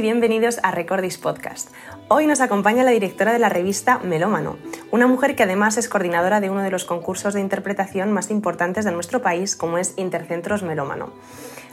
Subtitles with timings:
[0.00, 1.68] Bienvenidos a Recordis Podcast.
[2.08, 4.56] Hoy nos acompaña la directora de la revista Melómano,
[4.90, 8.86] una mujer que además es coordinadora de uno de los concursos de interpretación más importantes
[8.86, 11.12] de nuestro país, como es Intercentros Melómano.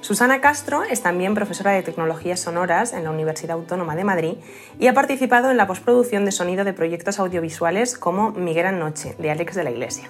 [0.02, 4.34] Susana Castro es también profesora de tecnologías sonoras en la Universidad Autónoma de Madrid
[4.78, 9.32] y ha participado en la postproducción de sonido de proyectos audiovisuales como Miguel Noche, de
[9.32, 10.10] Alex de la Iglesia.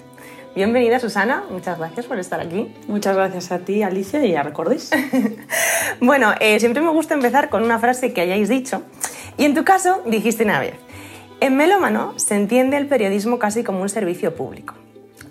[0.55, 2.73] Bienvenida Susana, muchas gracias por estar aquí.
[2.87, 4.89] Muchas gracias a ti Alicia y a Recordis.
[6.01, 8.81] bueno, eh, siempre me gusta empezar con una frase que hayáis dicho
[9.37, 10.73] y en tu caso dijiste una vez,
[11.41, 14.73] en Melómano se entiende el periodismo casi como un servicio público.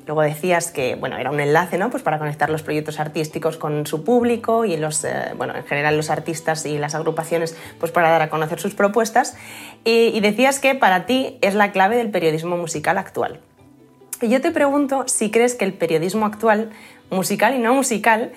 [0.07, 1.91] Luego decías que bueno, era un enlace ¿no?
[1.91, 5.97] pues para conectar los proyectos artísticos con su público y los, eh, bueno, en general
[5.97, 9.37] los artistas y las agrupaciones pues para dar a conocer sus propuestas.
[9.85, 13.41] y decías que para ti es la clave del periodismo musical actual.
[14.23, 16.71] Y yo te pregunto si crees que el periodismo actual,
[17.11, 18.33] musical y no musical,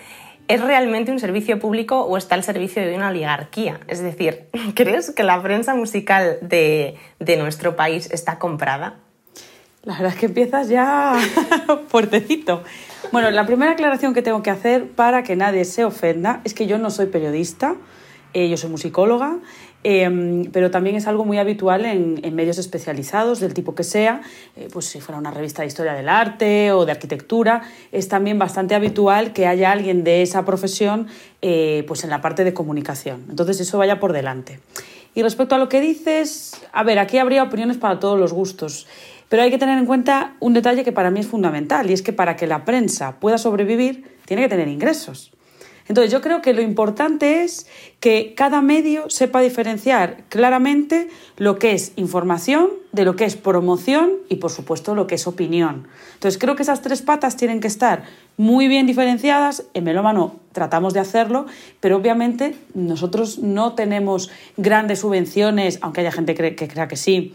[0.49, 3.81] ¿Es realmente un servicio público o está al servicio de una oligarquía?
[3.88, 8.95] Es decir, ¿crees que la prensa musical de, de, nuestro país está comprada?
[9.83, 11.16] La verdad es que empiezas ya
[11.88, 12.64] fuertecito.
[13.11, 16.66] Bueno, la primera aclaración que tengo que hacer para que nadie se ofenda es que
[16.66, 17.75] yo no soy periodista,
[18.33, 19.38] eh, yo soy musicóloga
[19.83, 24.21] Em, pero también es algo muy habitual en, medios especializados, del tipo que sea,
[24.55, 28.38] eh, pues si fuera una revista de historia del arte o de arquitectura, es también
[28.38, 31.08] bastante habitual que haya alguien de esa profesión
[31.41, 33.25] eh, pues en la parte de comunicación.
[33.30, 34.59] Entonces eso vaya por delante.
[35.16, 38.86] Y respecto a lo que dices, a ver, aquí habría opiniones para todos los gustos.
[39.27, 42.02] Pero hay que tener en cuenta un detalle que para mí es fundamental y es
[42.02, 45.31] que para que la prensa pueda sobrevivir tiene que tener ingresos.
[45.90, 47.68] Entonces yo creo que lo importante es
[48.00, 54.11] que cada medio sepa diferenciar claramente lo que es información de lo que es promoción
[54.30, 55.88] y por supuesto lo que es opinión.
[56.14, 58.04] Entonces creo que esas tres patas tienen que estar
[58.38, 59.66] muy bien diferenciadas.
[59.73, 61.48] En Melómano tratamos de hacerlo,
[61.82, 67.33] pero obviamente nosotros no tenemos grandes subvenciones, aunque haya gente que crea que sí,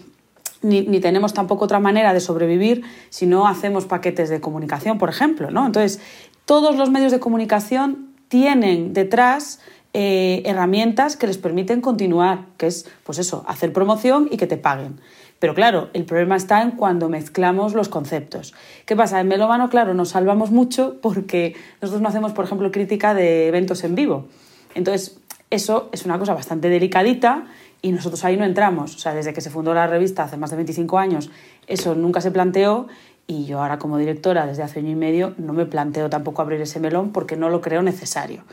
[0.64, 5.50] ni, tenemos tampoco otra manera de sobrevivir si no hacemos paquetes de comunicación, por ejemplo.
[5.50, 5.66] ¿no?
[5.66, 6.00] Entonces,
[6.46, 9.60] todos los medios de comunicación tienen detrás
[9.92, 14.56] eh, herramientas que les permiten continuar, que es, pues eso, hacer promoción y que te
[14.56, 15.00] paguen.
[15.38, 18.54] Pero claro, el problema está en cuando mezclamos los conceptos.
[18.86, 19.20] ¿Qué pasa?
[19.20, 23.84] En Melómano, claro, nos salvamos mucho porque nosotros no hacemos, por ejemplo, crítica de eventos
[23.84, 24.26] en vivo.
[24.74, 25.20] Entonces,
[25.50, 27.44] eso es una cosa bastante delicadita
[27.82, 28.94] y nosotros ahí no entramos.
[28.94, 31.30] O sea, desde que se fundó la revista hace más de 25 años,
[31.66, 32.88] eso nunca se planteó
[33.26, 36.60] y yo ahora como directora desde hace año y medio no me planteo tampoco abrir
[36.60, 38.44] ese melón porque no lo creo necesario.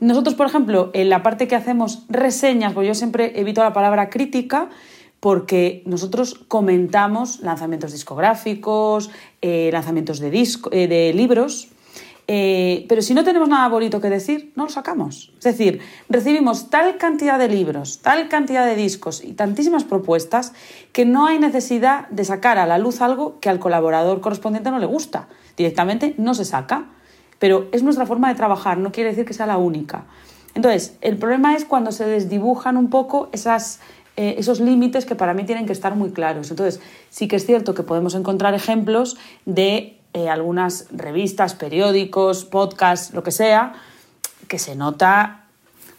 [0.00, 4.08] Nosotros, por ejemplo, en la parte que hacemos reseñas, pues yo siempre evito la palabra
[4.08, 4.70] crítica
[5.20, 9.10] porque nosotros comentamos lanzamientos discográficos,
[9.42, 11.68] eh, lanzamientos de, disco, eh, de libros,
[12.32, 15.32] eh, pero si no tenemos nada bonito que decir, no lo sacamos.
[15.38, 20.52] Es decir, recibimos tal cantidad de libros, tal cantidad de discos y tantísimas propuestas
[20.92, 24.78] que no hay necesidad de sacar a la luz algo que al colaborador correspondiente no
[24.78, 25.26] le gusta.
[25.56, 26.86] Directamente no se saca.
[27.40, 30.04] Pero es nuestra forma de trabajar, no quiere decir que sea la única.
[30.54, 35.42] Entonces, el problema es cuando se desdibujan un poco eh, esos límites que para mí
[35.42, 36.50] tienen que estar muy claros.
[36.50, 39.16] Entonces, sí que es cierto que podemos encontrar ejemplos
[39.46, 43.74] de eh, algunas revistas, periódicos, podcasts, lo que sea,
[44.48, 45.44] que se nota,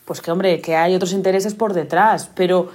[0.05, 2.69] pues que hombre, que hay otros intereses por detrás, pero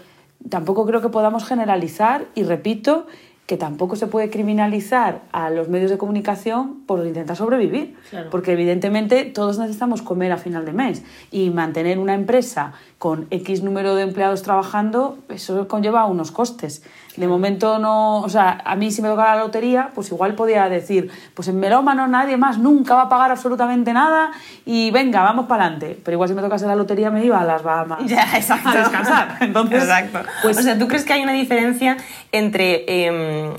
[0.49, 3.07] tampoco creo que podamos generalizar y repito
[3.47, 7.97] que tampoco se puede criminalizar a los medios de comunicación por intentar sobrevivir,
[8.31, 11.05] porque evidentemente todos necesitamos comer a final de mes.
[11.31, 16.83] Y mantener una empresa con X número de empleados trabajando, eso conlleva unos costes.
[17.17, 20.69] De momento no, o sea, a mí si me toca la lotería, pues igual podía
[20.69, 24.33] decir, pues en melómano nadie más nunca va a pagar absolutamente nada
[24.65, 25.99] y venga, vamos para adelante.
[26.05, 28.69] Pero igual si me tocase la lotería me iba a las Bahamas ya, exacto.
[28.69, 29.37] a descansar.
[29.41, 30.21] Entonces, exacto.
[30.43, 31.97] Pues, o sea, ¿tú crees que hay una diferencia
[32.33, 33.07] entre...
[33.07, 33.55] Em,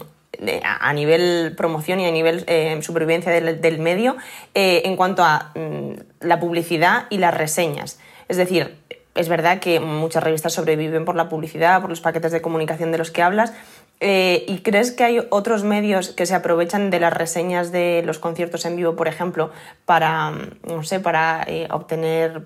[0.63, 4.17] a nivel promoción y a nivel em, supervivencia del, medio
[4.53, 7.99] eh, en cuanto a mm, la publicidad y las reseñas.
[8.27, 8.75] Es decir,
[9.17, 12.97] es verdad que muchas revistas sobreviven por la publicidad, por los paquetes de comunicación de
[12.97, 13.53] los que hablas.
[13.99, 18.19] Eh, ¿Y crees que hay otros medios que se aprovechan de las reseñas de los
[18.19, 19.51] conciertos en vivo, por ejemplo,
[19.85, 20.31] para,
[20.63, 22.43] no sé, para eh, obtener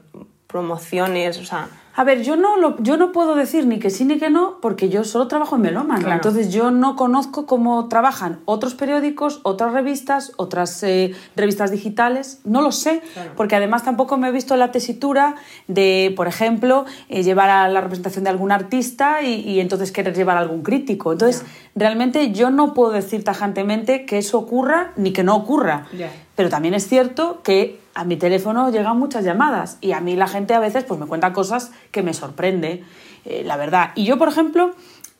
[0.47, 1.37] promociones?
[1.39, 4.17] O sea, a ver, yo no, lo, yo no puedo decir ni que sí ni
[4.17, 6.09] que no, porque yo solo trabajo en Melómano.
[6.11, 12.39] Entonces yo no conozco cómo trabajan otros periódicos, otras revistas, otras eh, revistas digitales.
[12.45, 13.01] No lo sé,
[13.35, 15.35] porque además tampoco me he visto la tesitura
[15.67, 20.37] de, por ejemplo, eh, llevar a la representación de algún artista y, entonces querer llevar
[20.37, 21.11] a algún crítico.
[21.11, 21.43] Entonces,
[21.75, 25.87] realmente yo no puedo decir tajantemente que eso ocurra ni que no ocurra.
[26.35, 30.27] Pero también es cierto que a mi teléfono llegan muchas llamadas y a mí la
[30.27, 32.83] gente a veces pues me cuenta cosas que me sorprende,
[33.25, 33.91] eh, la verdad.
[33.95, 34.73] Y yo, por ejemplo,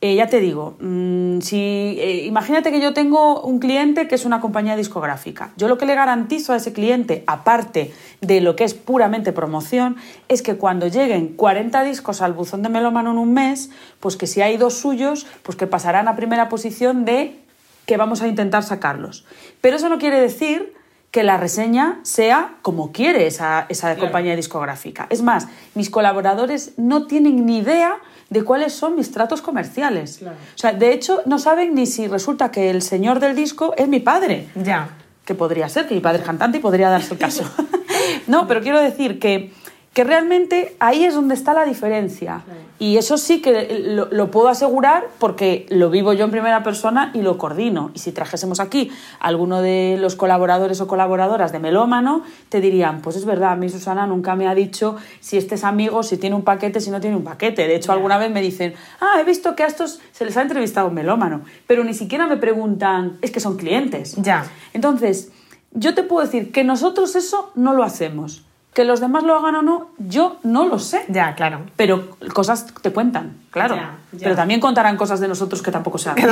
[0.04, 4.24] eh, ya te digo, mm, si, eh, imagínate que yo tengo un cliente que es
[4.24, 5.52] una compañía discográfica.
[5.56, 9.94] Yo lo que le garantizo a ese cliente, aparte de lo que es puramente promoción,
[10.28, 13.70] es que cuando lleguen 40 discos al buzón de melómano en un mes,
[14.00, 17.38] pues que si hay dos suyos, pues que pasarán a primera posición de
[17.86, 19.24] que vamos a intentar sacarlos.
[19.60, 20.74] Pero eso no quiere decir
[21.12, 25.06] que la reseña sea como quiere esa, esa compañía discográfica.
[25.10, 27.98] Es más, mis colaboradores no tienen ni idea
[28.30, 30.22] de cuáles son mis tratos comerciales.
[30.22, 33.88] O sea, de hecho, no saben ni si resulta que el señor del disco es
[33.88, 34.48] mi padre.
[34.54, 34.88] Ya.
[35.26, 37.44] Que podría ser, que mi padre es cantante y podría darse el caso.
[38.26, 39.52] no, pero quiero decir que
[39.92, 42.42] que realmente ahí es donde está la diferencia.
[42.78, 47.20] Y eso sí que lo, puedo asegurar porque lo vivo yo en primera persona y
[47.20, 47.90] lo coordino.
[47.94, 48.90] Y si trajésemos aquí
[49.20, 53.56] a alguno de los colaboradores o colaboradoras de Melómano, te dirían, pues es verdad, a
[53.56, 56.90] mí Susana nunca me ha dicho si este es amigo, si tiene un paquete, si
[56.90, 57.68] no tiene un paquete.
[57.68, 60.42] De hecho, alguna vez me dicen, ah, he visto que a estos se les ha
[60.42, 64.16] entrevistado en Melómano, pero ni siquiera me preguntan, es que son clientes.
[64.16, 64.46] Ya.
[64.72, 65.30] Entonces,
[65.72, 69.56] yo te puedo decir que nosotros eso no lo hacemos que los demás lo hagan
[69.56, 71.04] o no, yo no lo sé.
[71.08, 71.60] Ya, claro.
[71.76, 73.76] Pero cosas te cuentan, claro.
[74.18, 76.24] Pero también contarán cosas de nosotros que tampoco ciertas.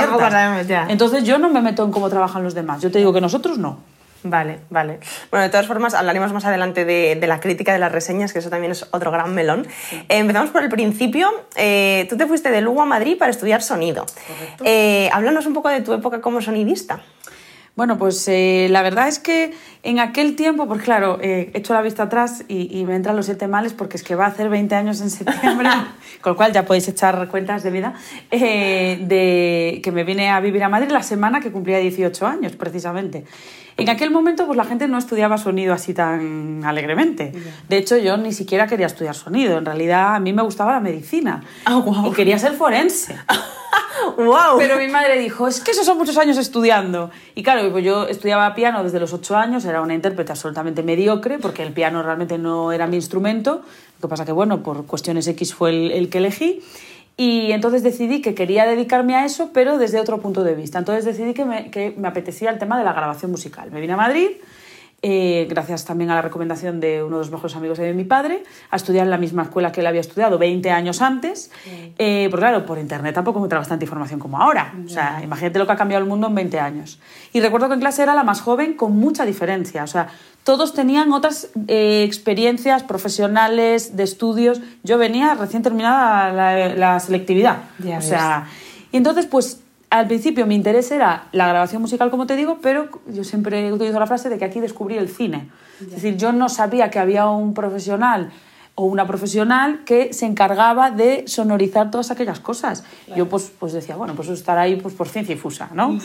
[0.88, 2.80] Entonces yo no me meto en cómo trabajan los demás.
[2.80, 3.78] Yo te digo que nosotros no.
[4.22, 5.00] Vale, vale.
[5.30, 8.50] Bueno, de todas formas, hablaremos más adelante de, la crítica de las reseñas, que eso
[8.50, 9.66] también es otro gran melón.
[9.92, 11.30] Eh, empezamos por el principio.
[11.56, 14.04] Eh, tú te fuiste de Lugo a Madrid para estudiar sonido.
[14.62, 17.00] Eh, háblanos un poco de tu época como sonidista.
[17.76, 19.52] Bueno, pues eh, la verdad es que
[19.82, 23.26] en aquel tiempo, pues claro, eh, he hecho la vista atrás y, me entran los
[23.26, 25.70] siete males porque es que va a hacer 20 años en septiembre,
[26.20, 27.94] con lo cual ya podéis echar cuentas de vida,
[28.30, 32.56] eh, de que me vine a vivir a Madrid la semana que cumplía 18 años,
[32.56, 33.24] precisamente.
[33.76, 37.32] En aquel momento, pues la gente no estudiaba sonido así tan alegremente.
[37.68, 39.56] De hecho, yo ni siquiera quería estudiar sonido.
[39.56, 41.42] En realidad, a mí me gustaba la medicina.
[41.66, 43.16] Oh, Y quería ser forense.
[44.16, 44.58] wow.
[44.58, 47.10] Pero mi madre dijo, es que esos son muchos años estudiando.
[47.34, 51.38] Y claro, pues yo estudiaba piano desde los ocho años, era una intérprete absolutamente mediocre,
[51.38, 53.62] porque el piano realmente no era mi instrumento.
[54.00, 56.62] Lo que pasa que, bueno, por cuestiones X fue el, el que elegí.
[57.16, 60.78] Y entonces decidí que quería dedicarme a eso, pero desde otro punto de vista.
[60.78, 63.70] Entonces decidí que que me apetecía el tema de la grabación musical.
[63.70, 64.28] Me vine a Madrid,
[65.02, 68.42] eh, gracias también a la recomendación de uno de los mejores amigos de mi padre,
[68.70, 71.50] a estudiar en la misma escuela que él había estudiado 20 años antes.
[71.98, 74.74] Eh, porque claro, por internet tampoco encontraba bastante información como ahora.
[74.84, 76.98] O sea, imagínate lo que ha cambiado el mundo en 20 años.
[77.32, 79.84] Y recuerdo que en clase era la más joven con mucha diferencia.
[79.84, 80.08] O sea,
[80.44, 84.60] todos tenían otras eh, experiencias profesionales, de estudios.
[84.82, 87.62] Yo venía recién terminada la, la selectividad.
[87.96, 88.48] o sea,
[88.92, 92.88] y entonces pues al principio mi interés era la grabación musical, como te digo, pero
[93.08, 95.50] yo siempre utilizo la frase de que aquí descubrí el cine.
[95.80, 98.30] Es decir, yo no sabía que había un profesional
[98.76, 102.84] o una profesional que se encargaba de sonorizar todas aquellas cosas.
[103.16, 105.98] Yo pues, pues decía, bueno, pues estar ahí pues, por ciencia fusa, ¿no?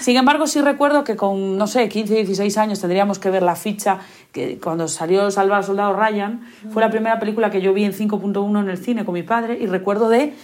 [0.00, 3.54] Sin embargo, sí recuerdo que con, no sé, 15, 16 años tendríamos que ver la
[3.54, 3.98] ficha,
[4.32, 6.40] que cuando salió Salvar al Soldado Ryan,
[6.72, 9.58] fue la primera película que yo vi en 5.1 en el cine con mi padre
[9.60, 10.34] y recuerdo de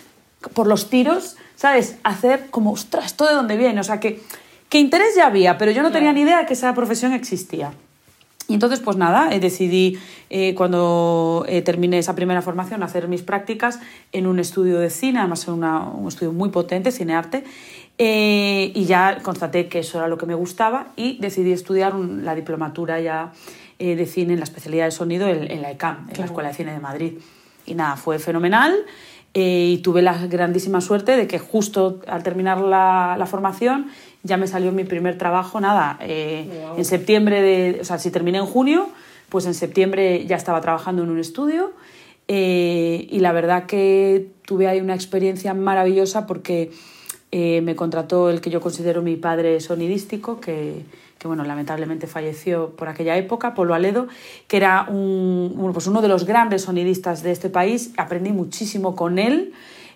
[0.54, 1.96] por los tiros, ¿sabes?
[2.02, 3.80] Hacer como, ostras, todo de dónde viene.
[3.80, 4.20] O sea, que,
[4.68, 7.72] que interés ya había, pero yo no tenía ni idea de que esa profesión existía.
[8.48, 13.22] Y entonces, pues nada, eh, decidí eh, cuando eh, terminé esa primera formación hacer mis
[13.22, 13.80] prácticas
[14.12, 17.44] en un estudio de cine, además en un estudio muy potente, cinearte,
[17.98, 23.00] y ya constaté que eso era lo que me gustaba y decidí estudiar la diplomatura
[23.00, 23.32] ya
[23.78, 26.54] de cine en la especialidad de sonido en, en la ECAM, en la Escuela de
[26.54, 27.12] Cine de Madrid.
[27.64, 28.74] Y nada, fue fenomenal.
[29.34, 33.86] Eh, y tuve la grandísima suerte de que justo al terminar la, la formación
[34.22, 36.46] ya me salió mi primer trabajo, nada, eh,
[36.76, 38.90] en septiembre, de, o sea, si terminé en junio,
[39.30, 41.72] pues en septiembre ya estaba trabajando en un estudio.
[42.28, 46.70] Eh, y la verdad que tuve ahí una experiencia maravillosa porque
[47.32, 50.84] me contrató el que yo considero mi padre sonidístico, que,
[51.22, 54.08] que bueno, lamentablemente falleció por aquella época, Polo Aledo,
[54.48, 57.92] que era un, pues uno de los grandes sonidistas de este país.
[57.96, 59.52] Aprendí muchísimo con él.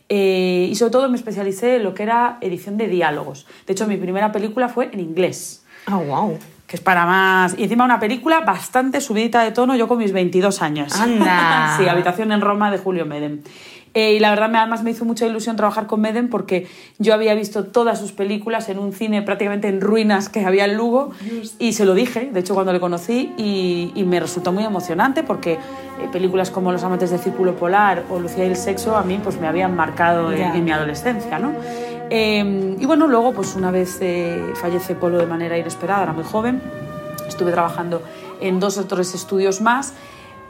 [0.08, 3.48] Eh, y sobre todo me especialicé en lo que era edición de diálogos.
[3.66, 5.64] De hecho, mi primera película fue en inglés.
[5.90, 6.38] Oh, wow.
[6.68, 7.58] Que es para más.
[7.58, 10.92] Y encima una película bastante subidita de tono, yo con mis 22 años.
[10.94, 11.74] ¡Anda!
[11.76, 13.42] sí, Habitación en Roma de Julio Medem.
[13.96, 16.66] Eh, y la verdad, además me hizo mucha ilusión trabajar con Medem porque
[16.98, 20.76] yo había visto todas sus películas en un cine prácticamente en ruinas que había en
[20.76, 21.12] Lugo
[21.58, 25.22] y se lo dije, de hecho, cuando le conocí y, y me resultó muy emocionante
[25.22, 25.58] porque eh,
[26.12, 29.40] películas como Los amantes del círculo polar o Lucía y el sexo a mí pues
[29.40, 31.54] me habían marcado en, mi adolescencia, ¿no?
[32.10, 33.98] Eh, y bueno, luego, pues una vez
[34.56, 36.60] fallece Polo de manera inesperada, era muy joven,
[37.26, 38.02] estuve trabajando
[38.42, 39.94] en dos o tres estudios más,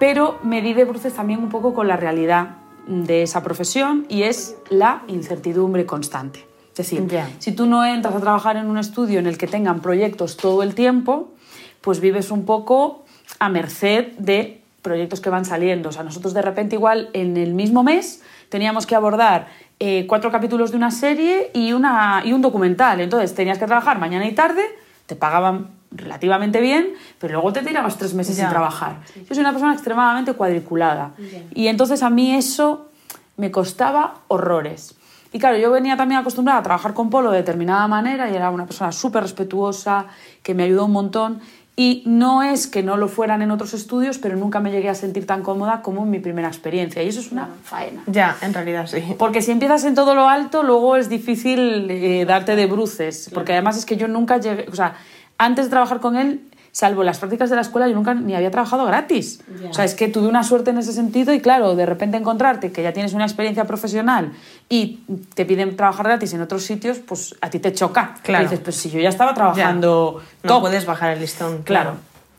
[0.00, 4.22] pero me di de bruces también un poco con la realidad de esa profesión y
[4.22, 6.46] es la incertidumbre constante.
[6.70, 9.80] Es decir, si tú no entras a trabajar en un estudio en el que tengan
[9.80, 11.32] proyectos todo el tiempo,
[11.80, 13.04] pues vives un poco
[13.38, 15.88] a merced de proyectos que van saliendo.
[15.88, 19.48] O sea, nosotros de repente igual en el mismo mes teníamos que abordar
[19.80, 23.00] eh, cuatro capítulos de una serie y, una, y un documental.
[23.00, 24.62] Entonces tenías que trabajar mañana y tarde,
[25.06, 28.44] te pagaban relativamente bien, pero luego te tirabas tres meses Ya.
[28.44, 28.96] sin trabajar.
[29.14, 31.12] Yo soy una persona extremadamente cuadriculada.
[31.54, 32.88] Y entonces a mí eso
[33.36, 34.94] me costaba horrores.
[35.32, 38.50] Y claro, yo venía también acostumbrada a trabajar con Polo de determinada manera y era
[38.50, 40.06] una persona súper respetuosa,
[40.42, 41.40] que me ayudó un montón.
[41.78, 44.94] Y no es que no lo fueran en otros estudios, pero nunca me llegué a
[44.94, 47.02] sentir tan cómoda como en mi primera experiencia.
[47.02, 48.02] Y eso es una faena.
[48.06, 49.02] Ya, en realidad sí.
[49.18, 53.30] Porque si empiezas en todo lo alto, luego es difícil eh, darte de bruces.
[53.34, 54.94] Porque además es que yo nunca llegué, o sea,
[55.38, 56.40] antes de trabajar con él,
[56.72, 59.40] salvo las prácticas de la escuela, yo nunca ni había trabajado gratis.
[59.70, 62.70] O sea, es que tuve una suerte en ese sentido y claro, de repente encontrarte
[62.70, 64.32] que ya tienes una experiencia profesional
[64.68, 65.00] y
[65.34, 68.16] te piden trabajar gratis en otros sitios, pues a ti te choca.
[68.22, 68.44] Claro.
[68.44, 70.60] Y dices, pues si yo ya estaba trabajando No top.
[70.60, 71.62] puedes bajar el listón.
[71.62, 71.94] Claro.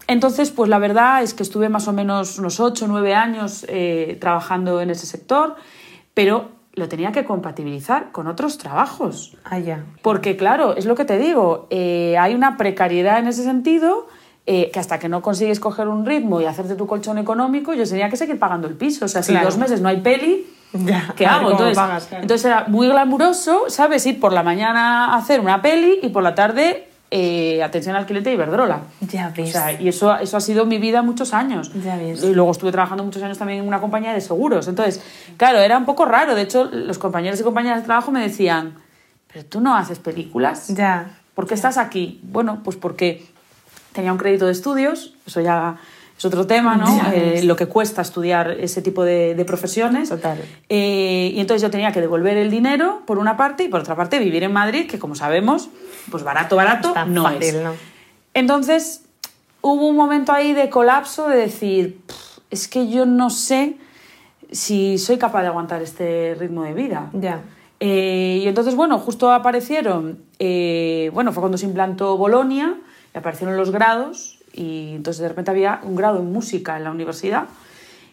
[0.06, 3.66] Entonces, pues la verdad es que estuve más o menos unos 8 o 9 años
[3.68, 5.56] eh, trabajando en ese sector,
[6.14, 9.36] pero lo tenía que compatibilizar con otros trabajos.
[9.44, 9.84] Ah, ya.
[10.02, 14.08] Porque, claro, es lo que te digo, eh, hay una precariedad en ese sentido.
[14.50, 17.84] eh, que hasta que no consigues coger un ritmo y hacerte tu colchón económico, yo
[17.86, 19.04] tenía que seguir pagando el piso.
[19.04, 21.40] O sea, si dos meses no hay peli, Ya, ¿qué hago?
[21.40, 22.22] cómo Entonces, pagas, claro.
[22.24, 24.06] entonces era muy glamuroso, ¿sabes?
[24.06, 28.06] Ir por la mañana a hacer una peli y por la tarde eh, atención al
[28.06, 28.82] cliente y Iberdrola.
[29.02, 29.50] Ya ves.
[29.50, 31.72] O sea, y eso, eso ha sido mi vida muchos años.
[31.84, 32.24] Ya ves.
[32.24, 34.68] Y luego estuve trabajando muchos años también en una compañía de seguros.
[34.68, 35.02] Entonces,
[35.38, 36.36] claro, era un poco raro.
[36.36, 38.76] De hecho, los compañeros y compañeras de trabajo me decían,
[39.32, 40.68] pero tú no haces películas.
[40.70, 41.18] Ya.
[41.34, 42.20] ¿Por qué estás aquí?
[42.24, 43.26] Bueno, pues porque
[43.94, 45.78] tenía un crédito de estudios, eso ya
[46.18, 46.88] es otro tema, ¿no?
[47.14, 50.10] Eh, lo que cuesta estudiar ese tipo de, de profesiones.
[50.10, 50.40] Total.
[50.68, 53.96] Eh, y entonces yo tenía que devolver el dinero por una parte y por otra
[53.96, 55.70] parte vivir en Madrid, que como sabemos,
[56.10, 57.64] pues barato, barato Está no fácil, es.
[57.64, 57.74] ¿no?
[58.34, 59.04] Entonces
[59.62, 63.78] hubo un momento ahí de colapso de decir, "Pff, es que yo no sé
[64.52, 67.10] si soy capaz de aguantar este ritmo de vida.
[67.14, 67.42] Ya.
[67.80, 72.76] Eh, y entonces, bueno, justo aparecieron, eh, bueno, fue cuando se implantó Bolonia,
[73.14, 76.92] y aparecieron los grados, y entonces de repente había un grado en música en la
[76.92, 77.46] universidad.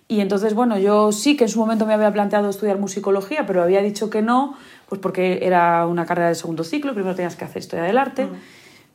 [0.07, 3.63] Y entonces, bueno, yo sí que en su momento me había planteado estudiar musicología, pero
[3.63, 4.55] había dicho que no,
[4.87, 8.29] pues porque era una carrera de segundo ciclo, primero tenías que hacer historia del arte.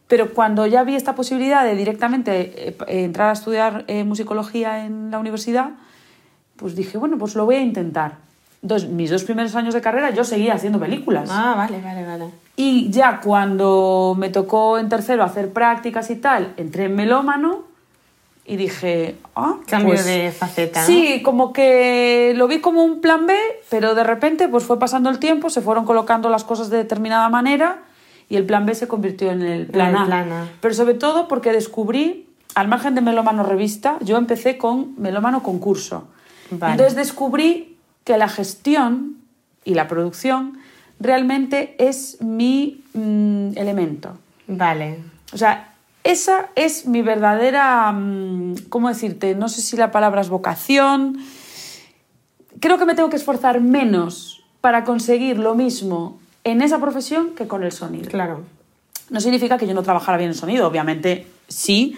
[0.08, 5.10] Pero cuando ya vi esta posibilidad de directamente eh, entrar a estudiar eh, musicología en
[5.10, 5.72] la universidad,
[6.56, 8.28] pues dije, bueno, pues lo voy a intentar.
[8.61, 11.29] Entonces, mis dos primeros años de carrera yo seguía haciendo películas.
[11.31, 12.25] Ah, vale, vale, vale.
[12.57, 17.63] Y ya cuando me tocó en tercero hacer prácticas y tal, entré en melómano
[18.45, 20.81] y dije, ah, Cambio pues, de faceta.
[20.81, 20.87] ¿no?
[20.87, 23.37] Sí, como que lo vi como un plan B,
[23.69, 27.29] pero de repente pues fue pasando el tiempo, se fueron colocando las cosas de determinada
[27.29, 27.83] manera
[28.27, 30.05] y el plan B se convirtió en el plan, el A.
[30.05, 30.47] plan A.
[30.59, 36.07] Pero sobre todo porque descubrí, al margen de Melómano Revista, yo empecé con Melómano Concurso.
[36.49, 36.73] Vale.
[36.73, 37.68] Entonces descubrí
[38.09, 39.17] que la gestión
[39.63, 40.57] y la producción
[40.99, 44.17] realmente es mi mm, elemento.
[44.47, 44.97] Vale.
[45.31, 49.35] O sea, esa es mi verdadera, mm, ¿cómo decirte?
[49.35, 51.19] No sé si la palabra es vocación.
[52.59, 57.47] Creo que me tengo que esforzar menos para conseguir lo mismo en esa profesión que
[57.47, 58.09] con el sonido.
[58.09, 58.43] Claro.
[59.11, 61.95] No significa que yo no trabajara bien el sonido, obviamente sí,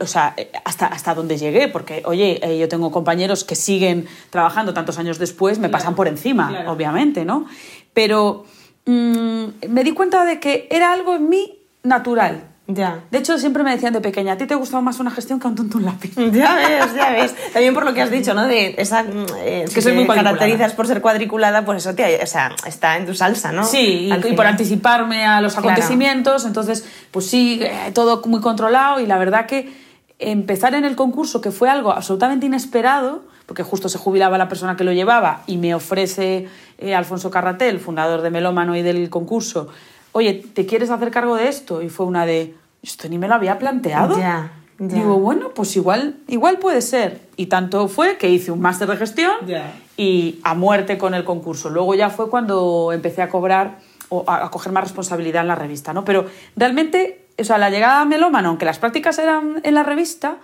[0.00, 4.06] o sea, eh, hasta, hasta donde llegué, porque, oye, eh, yo tengo compañeros que siguen
[4.30, 6.72] trabajando tantos años después, me pasan por encima, claro.
[6.72, 7.46] obviamente, ¿no?
[7.94, 8.44] Pero
[8.86, 12.49] mm, me di cuenta de que era algo en mí natural.
[12.72, 13.00] Ya.
[13.10, 15.46] De hecho, siempre me decían de pequeña, a ti te gustaba más una gestión que
[15.48, 16.14] un tonto un lápiz.
[16.32, 17.34] Ya ves, ya ves.
[17.52, 18.46] También por lo que has dicho, ¿no?
[18.46, 19.02] De esa.
[19.02, 22.96] mm, eh, que soy muy caracterizas por ser cuadriculada, pues eso te, o sea, está
[22.96, 23.64] en tu salsa, ¿no?
[23.64, 25.68] Sí, y, por anticiparme a los Claro.
[25.70, 29.72] acontecimientos, entonces, pues sí, eh, todo muy controlado y la verdad que
[30.18, 34.76] empezar en el concurso, que fue algo absolutamente inesperado, porque justo se jubilaba la persona
[34.76, 36.46] que lo llevaba y me ofrece
[36.78, 39.68] eh, Alfonso Carratel, fundador de Melómano y del concurso,
[40.12, 41.82] oye, ¿te quieres hacer cargo de esto?
[41.82, 44.16] Y fue una de, esto ni me lo había planteado.
[44.18, 44.86] Ya, ya.
[44.86, 47.20] Digo, bueno, pues igual, igual puede ser.
[47.36, 49.74] Y tanto fue que hice un máster de gestión Ya.
[49.98, 51.68] y a muerte con el concurso.
[51.68, 55.54] Luego ya fue cuando empecé a cobrar o a, a coger más responsabilidad en la
[55.54, 56.04] revista, ¿no?
[56.06, 56.24] Pero
[56.56, 60.38] realmente, o sea, la llegada a Melómano, aunque las prácticas eran en la revista,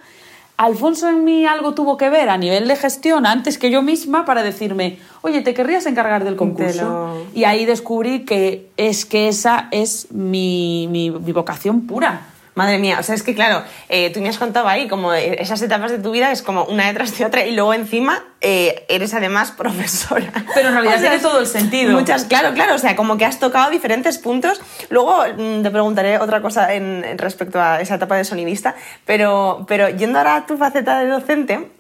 [0.59, 4.25] Alfonso en mí algo tuvo que ver a nivel de gestión antes que yo misma
[4.25, 7.27] para decirme, oye, ¿te querrías encargar del concurso?
[7.35, 12.23] Y ahí descubrí que es que esa es mi, mi- mi vocación pura.
[12.57, 15.61] Madre mía, o sea, es que claro, eh, tú me has contado ahí como esas
[15.61, 19.13] etapas de tu vida es como una detrás de otra y luego encima eh, eres
[19.13, 20.33] además profesora.
[20.55, 21.93] Pero en realidad O sea, tiene todo el sentido.
[21.93, 24.59] Muchas, claro, claro, o sea, como que has tocado diferentes puntos.
[24.89, 29.67] Luego mm, te preguntaré otra cosa en, en respecto a esa etapa de sonidista, pero,
[29.69, 31.71] pero yendo ahora a tu faceta de docente,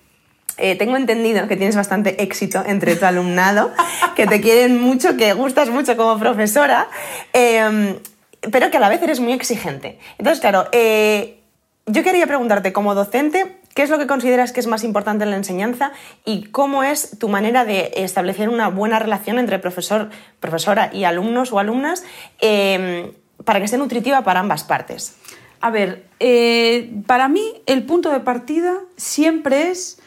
[0.58, 3.72] eh, tengo entendido que tienes bastante éxito entre tu alumnado,
[4.14, 6.88] que te quieren mucho, que gustas mucho como profesora,
[7.32, 7.98] eh,
[8.40, 9.98] pero que a la vez eres muy exigente.
[10.18, 11.40] Entonces, claro, eh,
[11.86, 15.30] yo quería preguntarte, como docente, ¿qué es lo que consideras que es más importante en
[15.30, 15.92] la enseñanza
[16.24, 21.52] y cómo es tu manera de establecer una buena relación entre profesor, profesora y alumnos
[21.52, 22.04] o alumnas
[22.40, 23.12] eh,
[23.44, 25.16] para que sea nutritiva para ambas partes?
[25.60, 29.98] A ver, eh, para mí el punto de partida siempre es,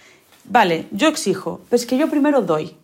[0.45, 2.75] vale, yo exijo, pero es que yo primero doy.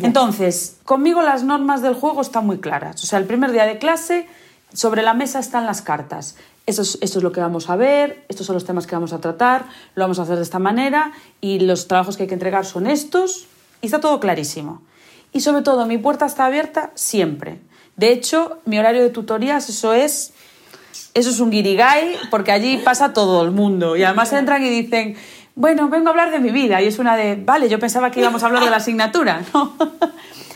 [0.00, 3.02] Entonces, conmigo las normas del juego están muy claras.
[3.02, 4.26] O sea, el primer día de clase,
[4.72, 6.36] sobre la mesa están las cartas.
[6.66, 9.12] Eso es, esto es lo que vamos a ver, estos son los temas que vamos
[9.12, 12.34] a tratar, lo vamos a hacer de esta manera y los trabajos que hay que
[12.34, 13.46] entregar son estos
[13.80, 14.82] y está todo clarísimo.
[15.32, 17.60] Y sobre todo, mi puerta está abierta siempre.
[17.96, 20.32] De hecho, mi horario de tutorías, eso es
[21.14, 25.16] eso es un guirigay porque allí pasa todo el mundo y además entran y dicen,
[25.54, 28.20] bueno, vengo a hablar de mi vida y es una de, vale, yo pensaba que
[28.20, 29.74] íbamos a hablar de la asignatura, ¿no?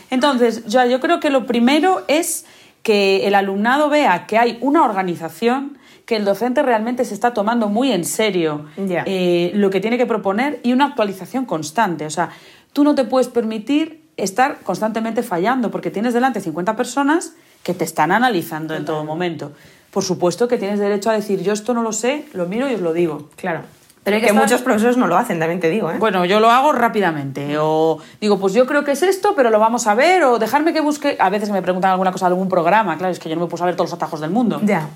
[0.09, 2.45] Entonces, ya, yo creo que lo primero es
[2.83, 7.69] que el alumnado vea que hay una organización, que el docente realmente se está tomando
[7.69, 12.05] muy en serio eh, lo que tiene que proponer y una actualización constante.
[12.05, 12.29] O sea,
[12.73, 17.85] tú no te puedes permitir estar constantemente fallando porque tienes delante 50 personas que te
[17.85, 19.53] están analizando en todo momento.
[19.91, 22.73] Por supuesto que tienes derecho a decir, yo esto no lo sé, lo miro y
[22.73, 23.29] os lo digo.
[23.37, 23.61] Claro.
[24.03, 25.95] Pero que que estar- muchos profesores no lo hacen, también te digo, ¿eh?
[25.97, 27.57] Bueno, yo lo hago rápidamente.
[27.59, 30.23] O digo, pues yo creo que es esto, pero lo vamos a ver.
[30.23, 31.15] O dejarme que busque.
[31.19, 32.97] A veces me preguntan alguna cosa de algún programa.
[32.97, 34.59] Claro, es que yo no me puedo saber todos los atajos del mundo.
[34.65, 34.87] Ya.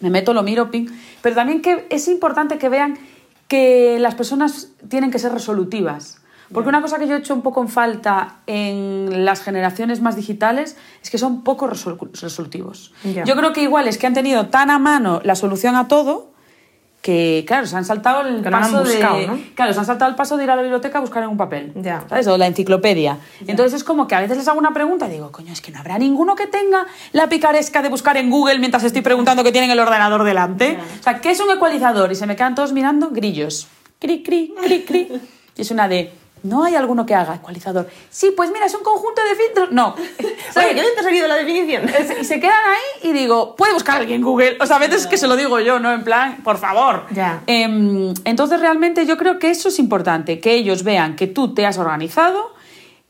[0.00, 0.88] Me meto, lo miro, ping.
[1.22, 2.98] Pero también que es importante que vean
[3.48, 6.18] que las personas tienen que ser resolutivas.
[6.52, 10.14] Porque una cosa que yo he hecho un poco en falta en las generaciones más
[10.14, 12.92] digitales es que son poco resolu- resolutivos.
[13.02, 13.24] Ya.
[13.24, 16.30] Yo creo que igual es que han tenido tan a mano la solución a todo
[17.06, 19.26] que, claro, se han saltado el Que no lo han paso buscado, de...
[19.28, 19.38] ¿no?
[19.54, 21.36] Claro, se han saltado el paso de ir a la biblioteca a buscar en un
[21.36, 21.70] papel.
[21.76, 22.04] Ya.
[22.08, 22.26] ¿Sabes?
[22.26, 23.18] O la enciclopedia.
[23.46, 25.70] Entonces es como que a veces les hago una pregunta y digo, coño, es que
[25.70, 29.52] no habrá ninguno que tenga la picaresca de buscar en Google mientras estoy preguntando que
[29.52, 30.80] tienen el ordenador delante.
[30.98, 32.10] O sea, ¿qué es un ecualizador?
[32.10, 33.68] Y se me quedan todos mirando grillos.
[34.00, 35.08] Cri, cri, cri, cri.
[35.56, 36.10] Y es una de,
[36.46, 37.88] no hay alguno que haga ecualizador.
[38.10, 39.72] Sí, pues mira, es un conjunto de filtros.
[39.72, 39.94] No.
[39.94, 40.74] Oye, ¿Sabes?
[40.74, 41.84] ¿qué te ha salido la definición?
[42.20, 44.56] Y se quedan ahí y digo, puede buscar alguien en Google.
[44.60, 45.92] O sea, a veces es que se lo digo yo, ¿no?
[45.92, 47.06] En plan, por favor.
[47.12, 47.42] Ya.
[47.46, 51.66] Em, entonces, realmente yo creo que eso es importante, que ellos vean que tú te
[51.66, 52.54] has organizado,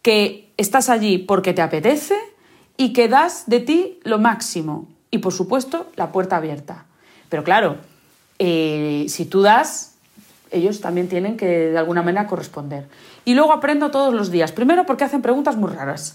[0.02, 2.16] que estás allí porque te apetece
[2.76, 4.88] y que das de ti lo máximo.
[5.10, 6.86] Y, por supuesto, la puerta abierta.
[7.28, 7.76] Pero claro,
[8.38, 9.94] eh, si tú das,
[10.50, 12.86] ellos también tienen que de alguna manera corresponder.
[13.26, 14.52] Y luego aprendo todos los días.
[14.52, 16.14] Primero porque hacen preguntas muy raras.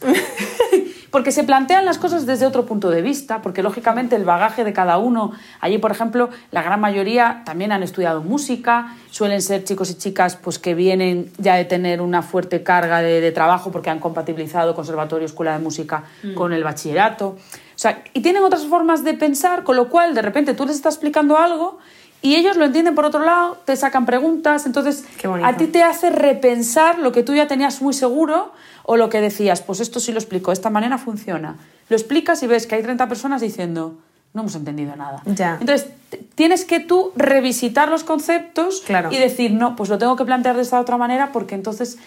[1.11, 4.71] porque se plantean las cosas desde otro punto de vista, porque lógicamente el bagaje de
[4.71, 9.91] cada uno, allí por ejemplo, la gran mayoría también han estudiado música, suelen ser chicos
[9.91, 13.89] y chicas pues que vienen ya de tener una fuerte carga de, de trabajo porque
[13.89, 17.27] han compatibilizado conservatorio, escuela de música con el bachillerato.
[17.27, 20.77] O sea, y tienen otras formas de pensar, con lo cual de repente tú les
[20.77, 21.79] estás explicando algo
[22.21, 25.05] y ellos lo entienden por otro lado, te sacan preguntas, entonces
[25.43, 28.51] a ti te hace repensar lo que tú ya tenías muy seguro
[28.83, 31.55] o lo que decías, pues esto sí lo explico, de esta manera funciona.
[31.89, 33.95] Lo explicas y ves que hay 30 personas diciendo,
[34.33, 35.21] no hemos entendido nada.
[35.25, 35.57] Ya.
[35.59, 35.89] Entonces
[36.35, 39.11] tienes que tú revisitar los conceptos Claro.
[39.11, 41.97] y decir, no, pues lo tengo que plantear de esta otra manera porque entonces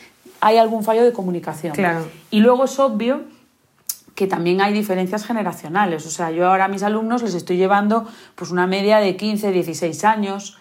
[0.40, 1.74] hay algún fallo de comunicación.
[1.74, 2.07] Claro.
[2.31, 3.22] Y luego es obvio
[4.14, 6.07] que también hay diferencias generacionales.
[6.07, 9.50] O sea, yo ahora a mis alumnos les estoy llevando pues una media de 15,
[9.50, 10.59] 16 años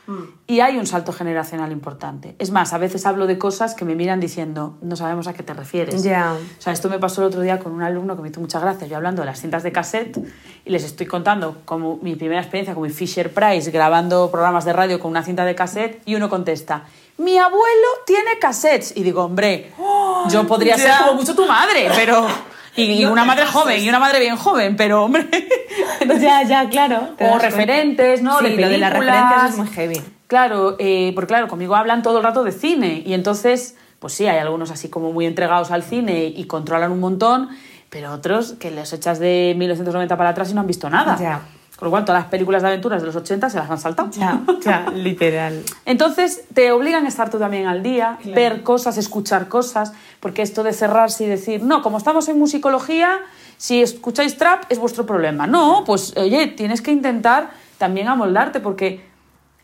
[0.47, 2.35] y hay un salto generacional importante.
[2.39, 5.43] Es más, a veces hablo de cosas que me miran diciendo, no sabemos a qué
[5.43, 6.01] te refieres.
[6.01, 6.33] Ya.
[6.33, 8.59] O sea, esto me pasó el otro día con un alumno que me hizo mucha
[8.59, 8.87] gracia.
[8.87, 10.19] Yo hablando de las cintas de cassette
[10.65, 14.73] y les estoy contando como mi primera experiencia con mi Fisher Price grabando programas de
[14.73, 16.85] radio con una cinta de cassette y uno contesta,
[17.17, 18.97] mi abuelo tiene cassettes.
[18.97, 19.71] Y digo, hombre,
[20.29, 22.27] yo podría ser como mucho tu madre, pero...
[22.75, 25.27] Y, y una madre joven, y una madre bien joven, pero hombre...
[26.19, 27.09] ya, ya, claro.
[27.13, 27.39] o cuenta.
[27.39, 28.39] referentes, ¿no?
[28.39, 29.15] Sí, de lo de las películas.
[29.15, 30.01] referencias es muy heavy.
[30.27, 34.25] Claro, eh, porque claro, conmigo hablan todo el rato de cine y entonces, pues sí,
[34.25, 37.49] hay algunos así como muy entregados al cine y controlan un montón,
[37.89, 41.17] pero otros que les echas de 1990 para atrás y no han visto nada.
[41.19, 41.41] Ya.
[41.83, 44.09] Con lo cual, todas las películas de aventuras de los 80 se las han saltado.
[44.11, 45.63] Ya, ya, literal.
[45.83, 49.91] Entonces, te obligan a estar tú también al día, ver cosas, escuchar cosas,
[50.21, 53.19] porque esto de cerrarse y decir, no, como estamos en musicología,
[53.57, 55.45] si escucháis trap es vuestro problema.
[55.45, 59.03] No, pues oye, tienes que intentar también amoldarte, porque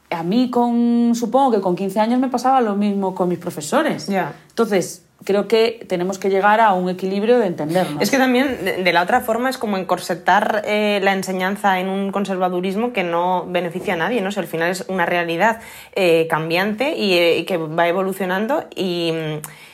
[0.10, 4.08] a mí con, supongo que con 15 años me pasaba lo mismo con mis profesores.
[4.08, 4.34] Ya.
[4.50, 8.02] Entonces, creo que tenemos que llegar a un equilibrio de entendernos.
[8.02, 12.12] Es que también, de, la otra forma, es como encorsetar eh, la enseñanza en un
[12.12, 14.30] conservadurismo que no beneficia a nadie, ¿no?
[14.30, 15.60] O al final es una realidad
[15.94, 19.14] eh, cambiante y, eh, y que va evolucionando y...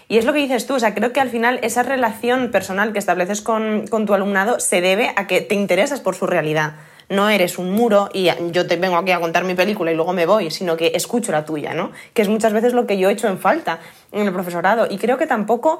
[0.08, 2.94] y es lo que dices tú, o sea, creo que al final esa relación personal
[2.94, 6.76] que estableces con, con tu alumnado se debe a que te interesas por su realidad.
[7.10, 10.13] No eres un muro y yo te vengo aquí a contar mi película y luego
[10.13, 11.91] me voy, sino que escucho la tuya, ¿no?
[12.13, 13.80] Que es muchas veces lo que yo he hecho en falta
[14.12, 14.88] en el profesorado.
[14.89, 15.80] Y creo que tampoco,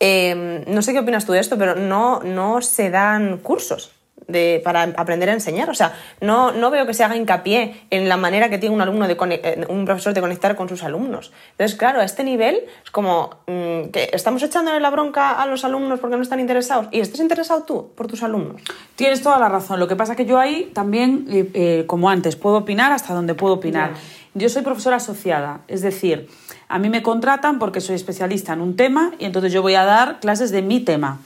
[0.00, 3.92] eh, no sé qué opinas tú de esto, pero no, no se dan cursos.
[4.28, 5.68] De, para aprender a enseñar.
[5.68, 8.80] O sea, no, no veo que se haga hincapié en la manera que tiene un
[8.80, 11.32] alumno de eh, un profesor de conectar con sus alumnos.
[11.52, 15.64] Entonces, claro, a este nivel es como mm, que estamos echándole la bronca a los
[15.64, 16.88] alumnos porque no están interesados.
[16.92, 18.62] ¿Y estás interesado tú por tus alumnos?
[18.96, 19.80] Tienes toda la razón.
[19.80, 23.34] Lo que pasa que yo ahí también, eh, eh, como antes, puedo opinar hasta donde
[23.34, 23.92] puedo opinar.
[24.34, 26.28] Yo soy profesora asociada, es decir,
[26.68, 29.84] a mí me contratan porque soy especialista en un tema y entonces yo voy a
[29.84, 31.20] dar clases de mi tema.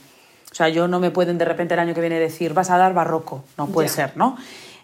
[0.57, 2.79] O sea, yo no me pueden de repente el año que viene decir, vas a
[2.79, 3.43] dar barroco.
[3.59, 3.93] No puede Ya.
[3.93, 4.37] ser, ¿no?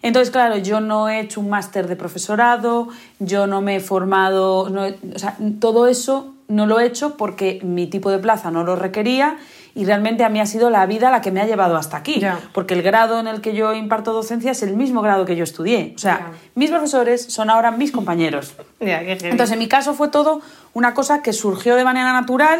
[0.03, 4.69] Entonces, claro, yo no he hecho un máster de profesorado, yo no me he formado,
[4.69, 8.51] no he- o sea, todo eso no lo he hecho porque mi tipo de plaza
[8.51, 9.37] no lo requería
[9.73, 12.21] y realmente a mí ha sido la vida la que me ha llevado hasta aquí.
[12.53, 15.43] Porque el grado en el que yo imparto docencia es el mismo grado que yo
[15.43, 15.93] estudié.
[15.95, 18.53] O sea, mis profesores son ahora mis compañeros.
[18.79, 20.41] Entonces, en mi caso fue todo
[20.73, 22.59] una cosa que surgió de manera natural.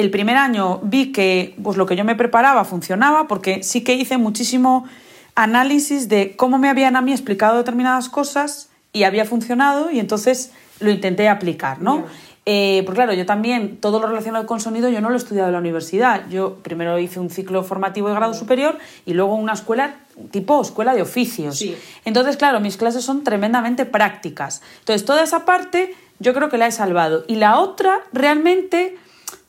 [0.00, 3.94] El primer año vi que pues, lo que yo me preparaba funcionaba porque sí que
[3.94, 4.86] hice muchísimo
[5.34, 10.52] análisis de cómo me habían a mí explicado determinadas cosas y había funcionado y entonces
[10.80, 12.06] lo intenté aplicar, ¿no?
[12.46, 15.48] Eh, porque claro, yo también, todo lo relacionado con sonido, yo no lo he estudiado
[15.48, 16.22] en la universidad.
[16.30, 19.96] Yo primero hice un ciclo formativo de grado superior y luego una escuela
[20.30, 21.58] tipo escuela de oficios.
[21.58, 21.76] Sí.
[22.04, 24.62] Entonces, claro, mis clases son tremendamente prácticas.
[24.80, 27.24] Entonces, toda esa parte yo creo que la he salvado.
[27.28, 28.96] Y la otra, realmente,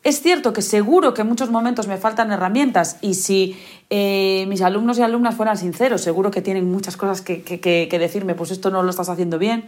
[0.03, 3.57] es cierto que seguro que en muchos momentos me faltan herramientas y si
[3.89, 8.49] eh, mis alumnos y alumnas fueran sinceros, seguro que tienen muchas cosas que, decirme, pues
[8.49, 9.65] esto no lo estás haciendo bien.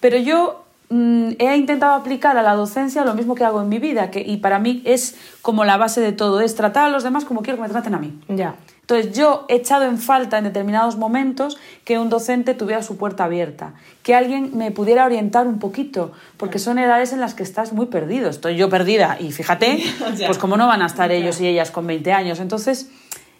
[0.00, 3.78] Pero yo mm, he intentado aplicar a la docencia lo mismo que hago en mi
[3.78, 7.04] vida, que, y para mí es como la base de todo, es tratar a los
[7.04, 8.18] demás como quiero que me traten a mí.
[8.28, 8.56] Ya.
[8.88, 13.24] Entonces yo he echado en falta en determinados momentos que un docente tuviera su puerta
[13.24, 17.72] abierta, que alguien me pudiera orientar un poquito, porque son edades en las que estás
[17.72, 18.30] muy perdido.
[18.30, 19.82] Estoy yo perdida y fíjate,
[20.26, 22.38] pues como no van a estar ellos y ellas con 20 años.
[22.38, 22.88] Entonces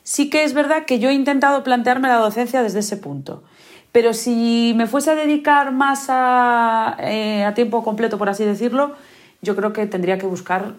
[0.03, 3.45] sí que es verdad que yo he intentado plantearme la docencia desde ese punto.
[3.93, 8.97] Pero si me fuese a dedicar más a, eh, a tiempo completo, por así decirlo,
[9.43, 10.75] yo creo que tendría que buscar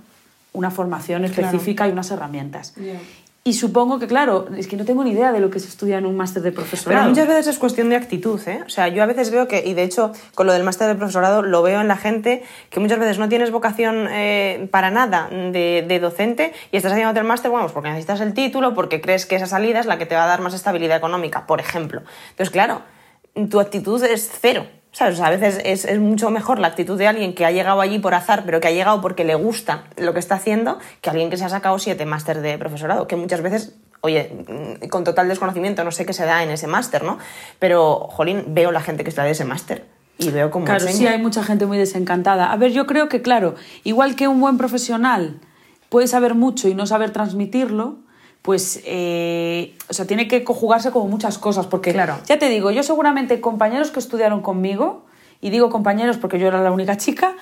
[0.52, 2.74] una formación específica y unas herramientas.
[3.48, 6.00] Y supongo que, claro, es que no tengo ni idea de lo que se estudia
[6.00, 7.00] en un máster de profesorado.
[7.00, 8.62] Pero muchas veces es cuestión de actitud, ¿eh?
[8.66, 10.96] O sea, yo a veces veo que, y de hecho con lo del máster de
[10.96, 15.30] profesorado lo veo en la gente, que muchas veces no tienes vocación eh, para nada
[15.32, 19.00] de, de docente y estás haciendo el máster, bueno, pues porque necesitas el título, porque
[19.00, 21.62] crees que esa salida es la que te va a dar más estabilidad económica, por
[21.62, 22.02] ejemplo.
[22.32, 22.82] Entonces, claro,
[23.50, 24.68] tu actitud es cero.
[24.98, 25.14] ¿Sabes?
[25.14, 27.82] O sea, a veces es, es mucho mejor la actitud de alguien que ha llegado
[27.82, 31.12] allí por azar, pero que ha llegado porque le gusta lo que está haciendo, que
[31.12, 35.04] alguien que se ha sacado siete máster de profesorado, que muchas veces, oye, mm, con
[35.04, 37.20] total desconocimiento, no sé qué se da en ese máster, ¿no?
[37.60, 39.86] Pero, jolín, veo la gente que está de ese máster
[40.18, 42.52] y veo cómo Claro, sí hay mucha gente muy desencantada.
[42.52, 45.40] A ver, yo creo que, claro, igual que un buen profesional
[45.90, 48.00] puede saber mucho y no saber transmitirlo,
[48.48, 52.18] pues, eh, o sea, tiene que conjugarse como muchas cosas, porque, Claro.
[52.28, 55.04] ya te digo, yo seguramente compañeros que estudiaron conmigo,
[55.42, 57.36] y digo compañeros porque yo era la única chica,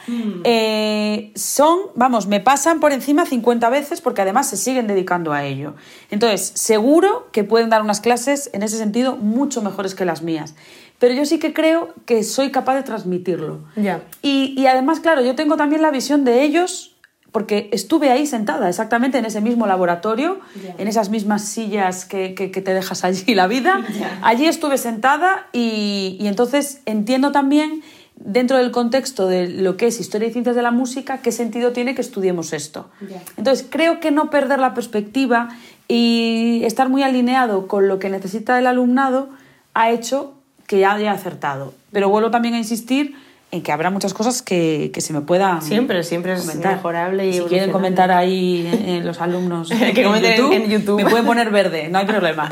[0.44, 5.44] eh, son, vamos, me pasan por encima 50 veces porque además se siguen dedicando a
[5.46, 5.76] ello.
[6.10, 10.56] Entonces, seguro que pueden dar unas clases en ese sentido mucho mejores que las mías.
[10.98, 13.60] Pero yo sí que creo que soy capaz de transmitirlo.
[13.76, 14.02] Ya.
[14.24, 16.95] Y, y además, claro, yo tengo también la visión de ellos,
[17.36, 20.40] porque estuve ahí sentada, exactamente en ese mismo laboratorio,
[20.78, 23.84] en esas mismas sillas que, que- que te dejas allí la vida.
[24.22, 27.82] Allí estuve sentada y, y entonces entiendo también,
[28.16, 31.74] dentro del contexto de lo que es historia y ciencias de la música, qué sentido
[31.74, 32.90] tiene que estudiemos esto.
[33.36, 35.50] Entonces, creo que no perder la perspectiva
[35.90, 39.28] y estar muy alineado con lo que necesita el alumnado
[39.74, 40.36] ha hecho
[40.68, 41.74] que ya haya acertado.
[41.92, 43.14] Pero vuelvo también a insistir
[43.56, 46.76] en que habrá muchas cosas que, que se me puedan Siempre, siempre es comentar.
[46.76, 51.02] mejorable y Si quieren comentar ahí en, en los alumnos Que comenten en- en YouTube.
[51.02, 52.52] me pueden poner verde, no hay problema.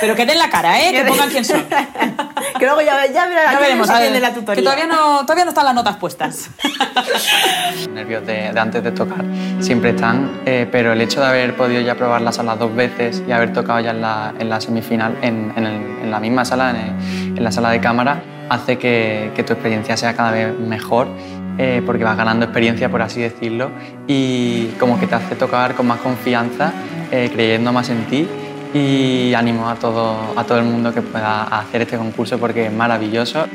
[0.00, 0.92] Pero que den la cara, ¿eh?
[0.92, 1.64] Que pongan quién son.
[2.58, 4.56] que luego ya, ya, verá- Ya veremos, a alguien ver, de la tutoría.
[4.56, 6.50] que todavía no, todavía no están las notas puestas.
[7.92, 9.24] nervios de, de antes de tocar
[9.60, 13.22] siempre están, eh, pero el hecho de haber podido ya probar la sala dos veces
[13.26, 16.44] y haber tocado ya en la, en la semifinal, en, en el- en la misma
[16.44, 20.58] sala, en, el- en la sala de cámara, hace que, tu experiencia sea cada vez
[20.58, 21.08] mejor
[21.58, 23.70] eh, porque vas ganando experiencia, por así decirlo,
[24.06, 26.72] y como que te hace tocar con más confianza,
[27.10, 28.28] eh, creyendo más en ti
[28.74, 32.72] y animo a todo, a todo el mundo que pueda hacer este concurso porque es
[32.72, 33.46] maravilloso.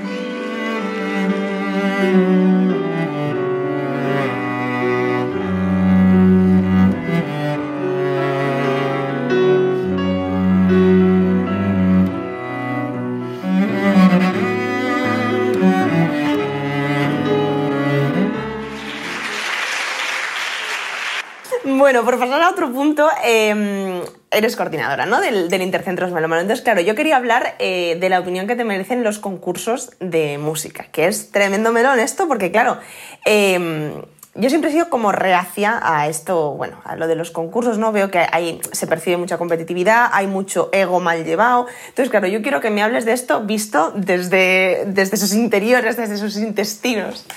[21.65, 25.21] Bueno, por pasar a otro punto, eh, eres coordinadora ¿no?
[25.21, 26.41] del, del Intercentros Melómano.
[26.41, 30.37] Entonces, claro, yo quería hablar eh, de la opinión que te merecen los concursos de
[30.37, 32.79] música, que es tremendo melón esto, porque claro,
[33.25, 33.93] eh,
[34.35, 37.91] yo siempre he sido como reacia a esto, bueno, a lo de los concursos, ¿no?
[37.91, 41.67] Veo que ahí se percibe mucha competitividad, hay mucho ego mal llevado.
[41.89, 46.17] Entonces, claro, yo quiero que me hables de esto visto desde, desde sus interiores, desde
[46.17, 47.27] sus intestinos.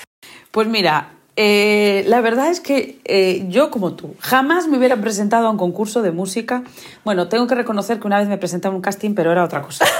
[0.49, 5.45] Pues mira, eh, la verdad es que eh, yo, como tú, jamás me hubiera presentado
[5.45, 6.63] a un concurso de música.
[7.05, 9.61] Bueno, tengo que reconocer que una vez me presenté a un casting, pero era otra
[9.61, 9.85] cosa.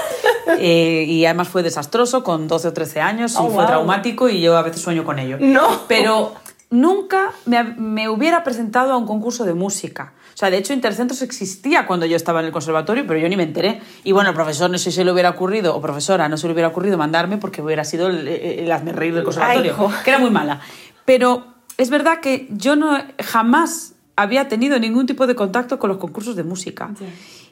[0.60, 3.66] Eh, y además fue desastroso, con 12 o 13 años, Oh, y fue wow.
[3.66, 5.36] traumático, y yo a veces sueño con ello.
[5.38, 5.82] No.
[5.86, 6.32] Pero
[6.70, 10.14] nunca me, me hubiera presentado a un concurso de música.
[10.34, 13.36] O sea, de hecho, Intercentros existía cuando yo estaba en el conservatorio, pero yo ni
[13.36, 13.80] me enteré.
[14.04, 16.46] Y bueno, el profesor no sé si se le hubiera ocurrido, o profesora, no se
[16.46, 20.10] le hubiera ocurrido mandarme porque hubiera sido el, el hazme reír del conservatorio, Ay, que
[20.10, 20.60] era muy mala.
[21.08, 21.46] Pero
[21.78, 26.36] es verdad que yo no jamás había tenido ningún tipo de contacto con los concursos
[26.36, 26.90] de música.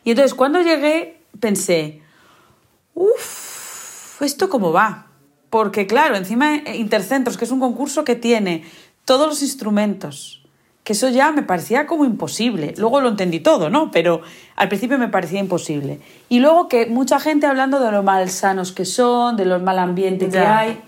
[0.04, 2.02] Y entonces cuando llegué pensé,
[2.92, 5.06] uff, ¿esto cómo va?
[5.48, 8.62] Porque claro, encima eh, Intercentros, que es un concurso que tiene
[9.06, 10.42] todos los instrumentos,
[10.84, 12.74] que eso ya me parecía como imposible.
[12.76, 13.90] Luego lo entendí todo, ¿no?
[13.90, 14.20] Pero
[14.56, 16.00] al principio me parecía imposible.
[16.28, 20.28] Y luego que mucha gente hablando de lo malsanos que son, de lo mal ambiente
[20.28, 20.78] que hay.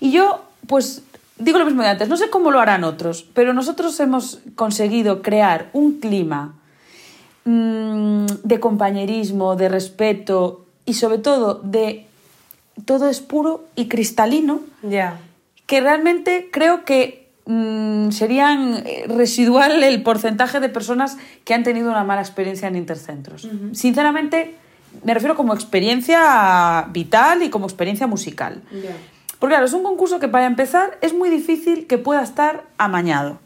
[0.00, 1.03] Y yo, pues,
[1.38, 5.22] digo lo mismo de antes, no sé cómo lo harán otros, pero nosotros hemos conseguido
[5.22, 6.54] crear un clima
[7.44, 12.06] mm, de compañerismo, de respeto y sobre todo de
[12.84, 15.18] todo es puro y cristalino, Ya.
[15.66, 21.90] que realmente creo que mm, serían eh, residual el porcentaje de personas que han tenido
[21.90, 23.48] una mala experiencia en intercentros.
[23.72, 24.54] Sinceramente,
[25.04, 28.60] me refiero como experiencia vital y como experiencia musical.
[29.38, 33.38] Porque claro, es un concurso que para empezar es muy difícil que pueda estar amañado.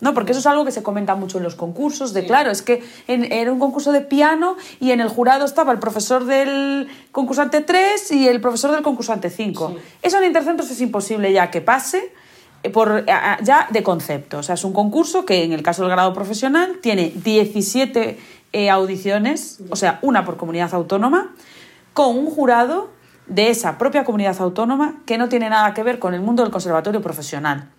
[0.00, 0.14] ¿no?
[0.14, 2.82] Porque eso es algo que se comenta mucho en los concursos, de claro, es que
[3.06, 7.60] en- era un concurso de piano y en el jurado estaba el profesor del concursante
[7.60, 9.74] 3 y el profesor del concursante 5.
[10.00, 12.12] Eso en Intercentros es imposible ya que pase
[12.62, 14.38] eh, por, ya de concepto.
[14.38, 18.18] O sea, es un concurso que en el caso del grado profesional tiene 17
[18.54, 21.34] eh, audiciones, o sea, una por comunidad autónoma,
[21.92, 22.88] con un jurado
[23.30, 26.52] de esa propia comunidad autónoma que no tiene nada que ver con el mundo del
[26.52, 27.70] conservatorio profesional.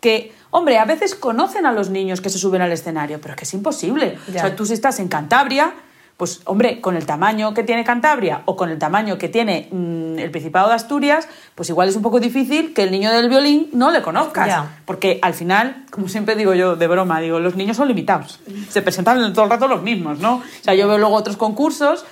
[0.00, 3.44] Que, hombre, a veces conocen a los niños que se suben al escenario, pero que
[3.44, 4.18] es imposible.
[4.28, 4.40] Ya.
[4.40, 5.74] O sea, tú si estás en Cantabria,
[6.16, 10.18] pues, hombre, con el tamaño que tiene Cantabria o con el tamaño que tiene mm,
[10.18, 13.68] el Principado de Asturias, pues igual es un poco difícil que el niño del violín
[13.72, 14.46] no le conozcas.
[14.46, 14.78] Ya.
[14.86, 18.40] Porque al final, como siempre digo yo de broma, digo, los niños son limitados.
[18.70, 20.36] Se presentan todo el rato los mismos, ¿no?
[20.36, 22.06] O sea, yo veo luego otros concursos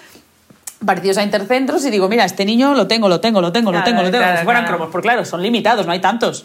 [0.84, 3.82] parecidos a intercentros y digo, mira, este niño lo tengo, lo tengo, lo tengo, lo
[3.82, 4.76] tengo, lo tengo, como si fueran claro.
[4.78, 6.44] cromos, porque claro, son limitados, no hay tantos.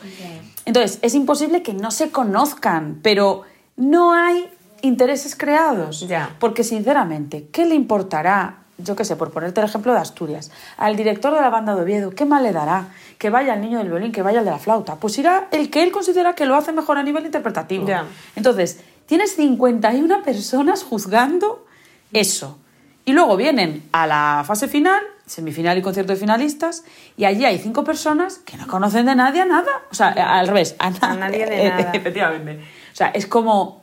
[0.65, 3.43] Entonces, es imposible que no se conozcan, pero
[3.77, 4.49] no hay
[4.81, 6.07] intereses creados.
[6.07, 6.35] Ya.
[6.39, 10.95] Porque, sinceramente, ¿qué le importará, yo qué sé, por ponerte el ejemplo de Asturias, al
[10.95, 13.87] director de la banda de Oviedo, qué mal le dará que vaya el niño del
[13.87, 14.95] violín, que vaya el de la flauta?
[14.95, 17.87] Pues irá el que él considera que lo hace mejor a nivel interpretativo.
[17.87, 18.05] Ya.
[18.35, 21.65] Entonces, tienes 51 personas juzgando
[22.11, 22.59] eso.
[23.07, 26.83] Y luego vienen a la fase final, semifinal y concierto de finalistas,
[27.15, 29.71] y allí hay cinco personas que no conocen de nadie a nada.
[29.89, 31.91] O sea, al revés, a, na- A nadie de nada.
[31.93, 32.61] Efectivamente.
[32.91, 33.81] O sea, es como.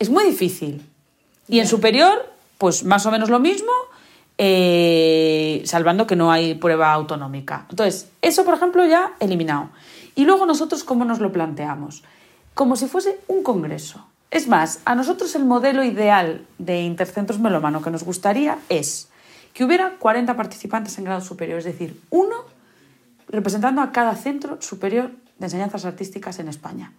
[0.00, 0.84] Es muy difícil.
[1.46, 3.70] Y en superior, pues más o menos lo mismo,
[4.38, 7.66] eh, salvando que no hay prueba autonómica.
[7.70, 9.70] Entonces, eso, por ejemplo, ya eliminado.
[10.16, 12.02] Y luego nosotros, ¿cómo nos lo planteamos?
[12.54, 14.04] Como si fuese un congreso.
[14.34, 19.08] Es más, a nosotros el modelo ideal de Intercentros Melómano que nos gustaría es
[19.52, 22.34] que hubiera 40 participantes en grado superior, es decir, uno
[23.28, 26.92] representando a cada centro superior de enseñanzas artísticas en España.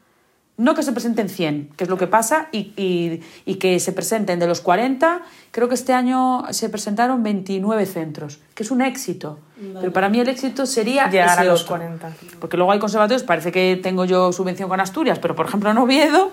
[0.58, 3.92] No que se presenten 100, que es lo que pasa, y, y- y que se
[3.92, 8.82] presenten de los 40, creo que este año se presentaron 29 centros, que es un
[8.82, 9.38] éxito.
[9.82, 11.76] Pero para mí el éxito sería Llegar a los otro.
[11.76, 12.14] 40.
[12.40, 15.78] Porque luego hay conservatorios, parece que tengo yo subvención con Asturias, pero por ejemplo en
[15.78, 16.32] Oviedo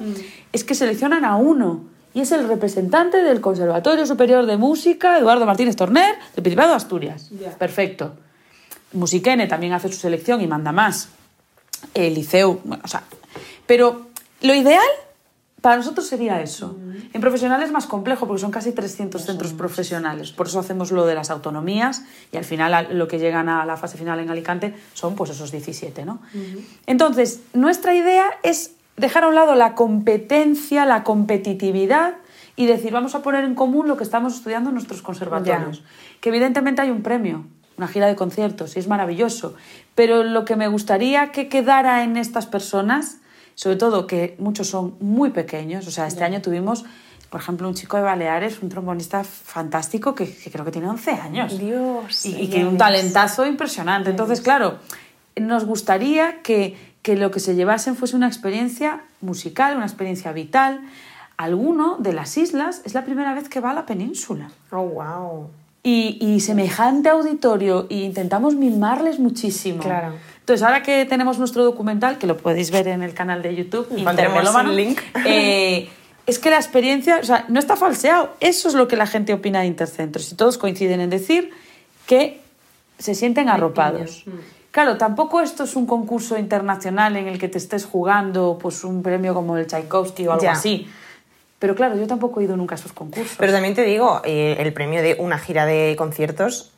[0.53, 1.81] es que seleccionan a uno.
[2.15, 6.77] Y es el representante del Conservatorio Superior de Música, Eduardo Martínez Torner, del Principado de
[6.77, 7.31] Asturias.
[7.59, 8.13] Perfecto.
[8.93, 11.09] Musiquene también hace su selección y manda más.
[11.95, 13.03] El liceo, bueno, o sea,
[13.67, 14.12] pero
[14.43, 14.83] lo ideal
[15.63, 16.77] para nosotros sería eso.
[17.13, 20.33] En profesional es más complejo porque son casi 300 centros profesionales.
[20.33, 22.03] Por eso hacemos lo de las autonomías
[22.33, 25.53] y al final lo que llegan a la fase final en Alicante son pues esos
[25.53, 26.21] 17, ¿no?
[26.87, 32.15] Entonces, nuestra idea es dejar a un lado la competencia, la competitividad
[32.57, 35.85] y decir, vamos a poner en común lo que estamos estudiando en nuestros conservatorios.
[36.21, 37.47] Que evidentemente hay un premio,
[37.79, 39.55] una gira de conciertos, y es maravilloso.
[39.95, 43.19] Pero lo que me gustaría que quedara en estas personas
[43.55, 45.87] sobre todo que muchos son muy pequeños.
[45.87, 46.85] O sea, este año tuvimos,
[47.31, 51.59] por ejemplo, un chico de Baleares, un trombonista fantástico que, creo que tiene 11 años.
[51.59, 52.25] Dios.
[52.25, 54.11] Y, que un talentazo impresionante.
[54.11, 54.79] Entonces, claro,
[55.37, 60.81] nos gustaría que, que lo que se llevasen fuese una experiencia musical, una experiencia vital.
[61.37, 64.51] Alguno de las islas es la primera vez que va a la península.
[64.71, 65.51] Oh, wow.
[65.83, 69.83] Y, y semejante auditorio, y intentamos mimarles muchísimo.
[69.83, 70.15] Claro.
[70.43, 73.87] Entonces, ahora que tenemos nuestro documental, que lo podéis ver en el canal de YouTube,
[73.93, 75.01] un link.
[75.25, 75.89] Eh,
[76.27, 78.31] es que la experiencia, o sea, no está falseado.
[78.41, 80.33] Eso es lo que la gente opina de Intercentros.
[80.33, 81.51] Y todos coinciden en decir
[82.07, 82.41] que
[82.99, 84.25] se sienten arropados.
[84.73, 89.03] Claro, tampoco esto es un concurso internacional en el que te estés jugando pues, un
[89.03, 90.89] premio como el Tchaikovsky o algo así.
[91.61, 93.37] Pero claro, yo tampoco he ido nunca a esos concursos.
[93.39, 96.72] Pero también te digo, eh, el premio de una gira de conciertos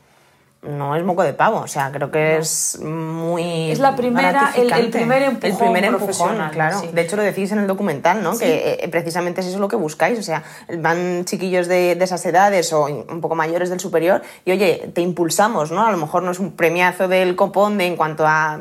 [0.64, 3.70] no es moco de pavo, o sea, creo que es muy.
[3.70, 5.50] Es la primera, el, el, primer empujón.
[5.50, 6.82] El primer empujón, claro.
[6.92, 8.38] De hecho, lo decís en el documental, ¿no?
[8.38, 10.42] Que eh, precisamente es eso lo que buscáis, o sea,
[10.78, 15.00] van chiquillos de, de, esas edades o un poco mayores del superior y, oye, te
[15.00, 15.86] impulsamos, ¿no?
[15.86, 18.60] A lo mejor no es un premiazo del copón de en cuanto a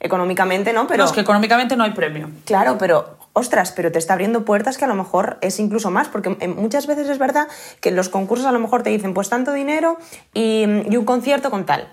[0.00, 0.86] económicamente, ¿no?
[0.86, 1.04] Pero.
[1.04, 2.30] No, es que económicamente no hay premio.
[2.44, 6.08] Claro, pero ostras, pero te está abriendo puertas que a lo mejor es incluso más,
[6.08, 7.48] porque eh, muchas veces es verdad
[7.80, 9.98] que en los concursos a lo mejor te dicen pues tanto dinero
[10.34, 11.88] y, un concierto con tal.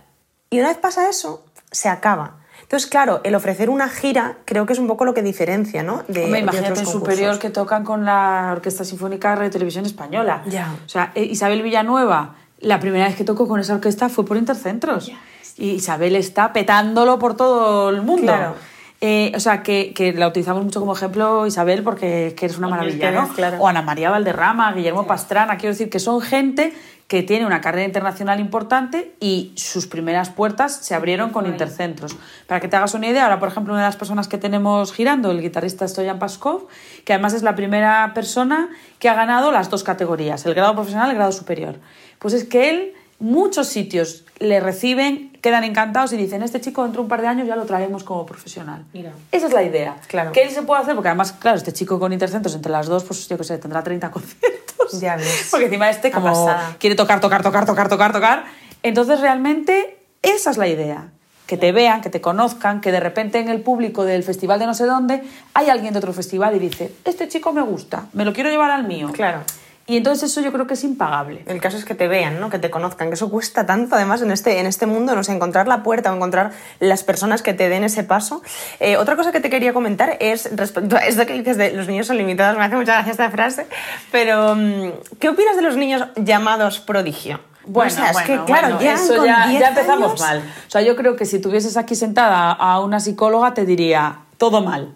[0.49, 2.37] Y una vez pasa eso, se acaba.
[2.61, 6.03] Entonces, claro, el ofrecer una gira creo que es un poco lo que diferencia, ¿no?
[6.07, 10.43] De, Hombre, imagínate en superior que tocan con la Orquesta Sinfónica de Televisión Española.
[10.47, 10.75] Ya.
[10.85, 14.37] O sea, eh, Isabel Villanueva, la primera vez que tocó con esa orquesta fue por
[14.37, 15.11] Intercentros.
[15.57, 18.33] Y Isabel está petándolo por todo el mundo.
[18.33, 18.55] Claro.
[19.01, 22.67] Eh, o sea, que, que, la utilizamos mucho como ejemplo, Isabel, porque que eres una
[22.67, 23.29] maravilla, ¿no?
[23.59, 26.73] O Ana María Valderrama, Guillermo Pastrana, quiero decir que son gente
[27.09, 32.15] que tiene una carrera internacional importante y sus primeras puertas se abrieron con intercentros.
[32.45, 34.93] Para que te hagas una idea, ahora, por ejemplo, una de las personas que tenemos
[34.93, 36.67] girando, el guitarrista Stoyan Paskov,
[37.05, 41.07] que además es la primera persona que ha ganado las dos categorías, el grado profesional
[41.07, 41.79] y el grado superior.
[42.19, 47.01] Pues es que él muchos sitios le reciben, quedan encantados y dicen, este chico dentro
[47.01, 48.85] de un par de años ya lo traemos como profesional.
[48.93, 49.11] Mira.
[49.31, 49.95] Esa es la idea.
[50.07, 50.31] Claro.
[50.31, 53.03] Que él se puede hacer, porque además, claro, este chico con intercentros entre las dos,
[53.03, 54.99] pues yo qué sé, tendrá 30 conciertos.
[54.99, 55.47] Ya ves.
[55.51, 56.49] Porque encima este como
[56.79, 58.45] quiere tocar, tocar, tocar, tocar, tocar, tocar.
[58.81, 61.09] Entonces realmente esa es la idea.
[61.45, 64.67] Que te vean, que te conozcan, que de repente en el público del festival de
[64.67, 65.23] no sé dónde
[65.55, 68.69] hay alguien de otro festival y dice, este chico me gusta, me lo quiero llevar
[68.69, 69.09] al mío.
[69.13, 69.41] Claro.
[69.89, 71.41] Y entonces eso yo creo que es impagable.
[71.47, 72.51] El caso es que te vean, ¿no?
[72.51, 75.31] que te conozcan, que eso cuesta tanto además en este, en este mundo, no sé,
[75.31, 78.43] encontrar la puerta o encontrar las personas que te den ese paso.
[78.79, 81.87] Eh, otra cosa que te quería comentar es respecto a esto que dices de los
[81.87, 83.65] niños son limitados, me hace mucha gracia esta frase,
[84.11, 87.39] pero mm, ¿qué opinas de los niños llamados prodigio?
[87.65, 90.43] Bueno, es que claro, ya, eso ya, ya, empezamos mal.
[90.67, 94.61] O sea, yo creo que si tuvieses aquí sentada a una psicóloga te diría todo
[94.61, 94.93] mal.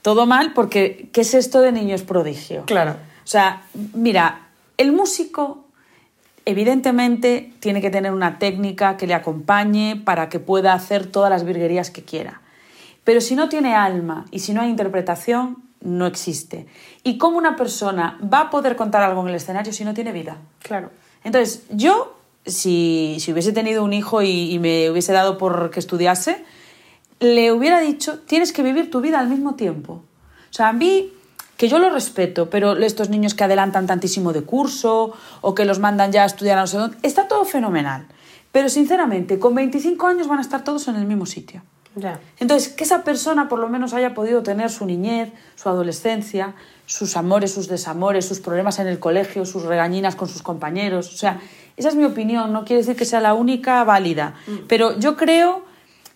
[0.00, 2.64] Todo mal porque ¿qué es esto de niños prodigio?
[2.64, 2.96] Claro.
[3.24, 3.62] O sea,
[3.94, 5.64] mira, el músico
[6.44, 11.44] evidentemente tiene que tener una técnica que le acompañe para que pueda hacer todas las
[11.44, 12.40] virguerías que quiera.
[13.04, 16.66] Pero si no tiene alma y si no hay interpretación, no existe.
[17.02, 20.12] ¿Y cómo una persona va a poder contar algo en el escenario si no tiene
[20.12, 20.36] vida?
[20.60, 20.90] Claro.
[21.24, 26.44] Entonces, yo, si, hubiese tenido un hijo y, y me hubiese dado por que estudiase,
[27.20, 30.02] le hubiera dicho, tienes que vivir tu vida al mismo tiempo.
[30.50, 31.12] O sea, a mí
[31.60, 35.78] que yo lo respeto, pero estos niños que adelantan tantísimo de curso o que los
[35.78, 38.06] mandan ya a estudiar a no sé dónde, está todo fenomenal.
[38.50, 41.60] Pero sinceramente, con 25 años van a estar todos en el mismo sitio.
[41.96, 42.18] Ya.
[42.38, 46.54] Entonces, que esa persona por lo menos haya podido tener su niñez, su adolescencia,
[46.86, 51.12] sus amores, sus desamores, sus problemas en el colegio, sus regañinas con sus compañeros.
[51.12, 51.42] O sea,
[51.76, 54.32] esa es mi opinión, no quiere decir que sea la única válida.
[54.46, 54.56] Mm.
[54.66, 55.62] Pero yo creo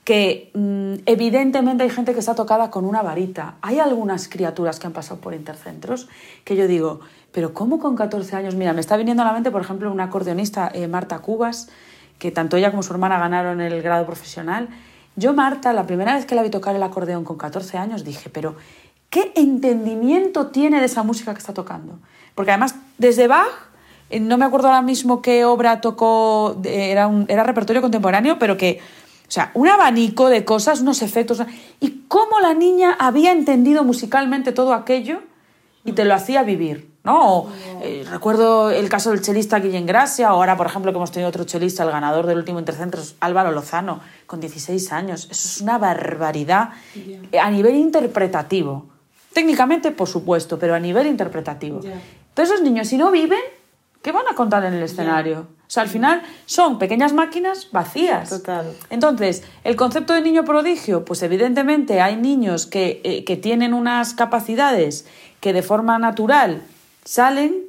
[0.05, 3.57] que mm, evidentemente hay gente que está tocada con una varita.
[3.63, 6.09] Hay algunas criaturas que han pasado por intercentros
[6.45, 7.01] que yo digo,
[7.33, 8.55] pero ¿cómo con 14 años?
[8.55, 11.69] Mira, me está viniendo a la mente, por ejemplo, una acordeonista, eh, Marta Cubas,
[12.19, 14.69] que tanto ella como su hermana ganaron el grado profesional.
[15.17, 18.29] Yo, Marta, la primera vez que la vi tocar el acordeón con 14 años, dije,
[18.31, 18.57] pero
[19.11, 21.99] ¿qué entendimiento tiene de esa música que está tocando?
[22.35, 23.49] Porque además, desde Bach,
[24.11, 28.57] eh, no me acuerdo ahora mismo qué obra tocó, era, un, era repertorio contemporáneo, pero
[28.57, 28.81] que
[29.27, 31.43] O sea, un abanico de cosas, unos efectos.
[31.81, 35.23] Y cómo la niña había entendido musicalmente todo aquello
[35.85, 36.95] y te lo hacía vivir.
[37.05, 37.49] ¿no?
[37.83, 41.29] Eh, recuerdo el caso del chelista Guillén Gracia, o ahora, por ejemplo, que hemos tenido
[41.29, 45.29] otro chelista, el ganador del último Intercentros, Álvaro Lozano, con 16 años.
[45.31, 46.71] Eso es una barbaridad
[47.41, 48.87] a nivel interpretativo.
[49.35, 51.81] Técnicamente, por supuesto, pero a nivel interpretativo.
[51.81, 53.41] Entonces, esos niños, si no viven,
[54.01, 55.49] ¿qué van a contar en el escenario?
[55.67, 58.29] O sea, al final son pequeñas máquinas vacías.
[58.29, 58.73] Total.
[58.91, 64.15] Entonces, el concepto de niño prodigio, pues evidentemente hay niños que, eh, que tienen unas
[64.15, 65.07] capacidades
[65.41, 66.63] que de forma natural
[67.05, 67.65] salen,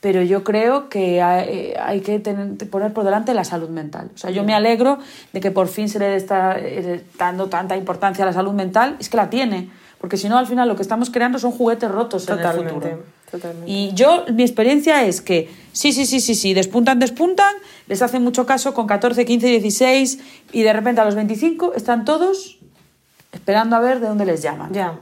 [0.00, 4.10] pero yo creo que hay, hay que tener, poner por delante la salud mental.
[4.14, 4.98] O sea, yo me alegro
[5.32, 8.96] de que por fin se le está eh, dando tanta importancia a la salud mental,
[8.98, 9.70] es que la tiene,
[10.00, 13.02] porque si no, al final lo que estamos creando son juguetes rotos en el futuro.
[13.30, 13.70] Totalmente.
[13.70, 17.54] Y yo, mi experiencia es que sí, sí, sí, sí, sí, despuntan, despuntan,
[17.86, 20.18] les hacen mucho caso con 14, 15, 16
[20.52, 22.58] y de repente a los 25 están todos
[23.32, 24.72] esperando a ver de dónde les llaman.
[24.72, 24.98] Ya.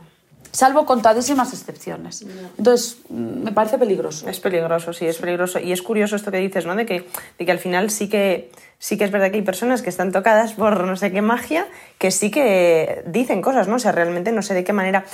[0.51, 2.25] Salvo contadísimas excepciones.
[2.57, 4.29] Entonces, mm, me parece peligroso.
[4.29, 5.59] Es peligroso, sí, es peligroso.
[5.59, 6.75] Y es curioso esto que dices, ¿no?
[6.75, 7.07] De que,
[7.39, 10.13] de que al final sí que, sí que es verdad que hay personas que están
[10.13, 11.67] tocadas por no sé qué magia,
[11.99, 13.77] que sí que dicen cosas, ¿no?
[13.77, 15.05] O sea, realmente no sé de qué manera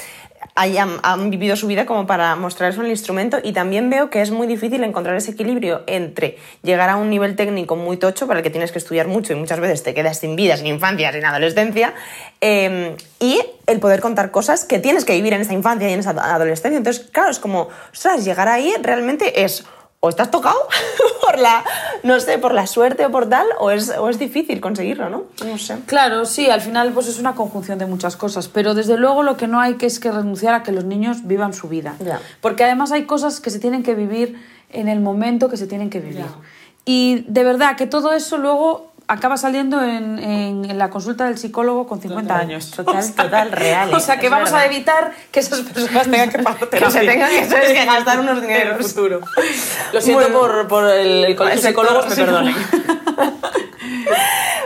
[0.56, 3.38] han vivido su vida como para mostrar eso en el instrumento.
[3.42, 7.34] Y también veo que es muy difícil encontrar ese equilibrio entre llegar a un nivel
[7.36, 10.18] técnico muy tocho, para el que tienes que estudiar mucho y muchas veces te quedas
[10.18, 11.94] sin vida, sin infancia, sin adolescencia,
[12.40, 16.00] eh, y el poder contar cosas que tienes que vivir en esa infancia y en
[16.00, 16.76] esa adolescencia.
[16.76, 19.64] Entonces, claro, es como, ostras, llegar ahí realmente es
[20.04, 20.58] o estás tocado
[21.22, 21.64] por la,
[22.02, 25.24] no sé, por la suerte o por tal, o es, o es difícil conseguirlo, ¿no?
[25.46, 25.78] No sé.
[25.86, 29.38] Claro, sí, al final pues es una conjunción de muchas cosas, pero desde luego lo
[29.38, 31.96] que no hay que es que renunciar a que los niños vivan su vida.
[32.42, 34.38] Porque además hay cosas que se tienen que vivir
[34.68, 36.26] en el momento que se tienen que vivir.
[36.84, 41.36] Y de verdad que todo eso luego acaba saliendo en, en- en la consulta del
[41.38, 42.70] psicólogo con 50 años.
[42.70, 43.90] Total, total, real.
[43.94, 44.00] O ¿eh?
[44.00, 47.84] sea que vamos a evitar que esas personas tengan que pagar Que se tengan que,
[47.84, 48.74] gastar unos dineros.
[48.74, 49.20] en el futuro.
[49.92, 50.38] Lo siento Bueno.
[50.38, 52.54] por, por el, el colegio de psicólogos, me perdonen.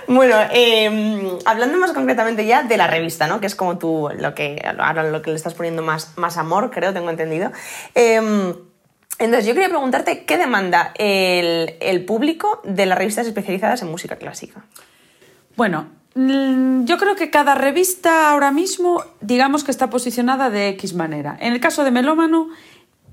[0.07, 3.41] Bueno, eh, hablando más concretamente ya de la revista, ¿no?
[3.41, 6.71] Que es como tú, lo que, ahora lo que le estás poniendo más, más amor,
[6.71, 7.53] creo, tengo entendido.
[7.95, 8.55] Eh,
[9.19, 14.17] entonces, yo quería preguntarte qué demanda el, el público de las revistas especializadas en música
[14.17, 14.65] clásica.
[15.57, 20.95] Bueno, mm, yo creo que cada revista ahora mismo, digamos que está posicionada de X
[20.95, 21.37] manera.
[21.41, 22.49] En el caso de Melómano,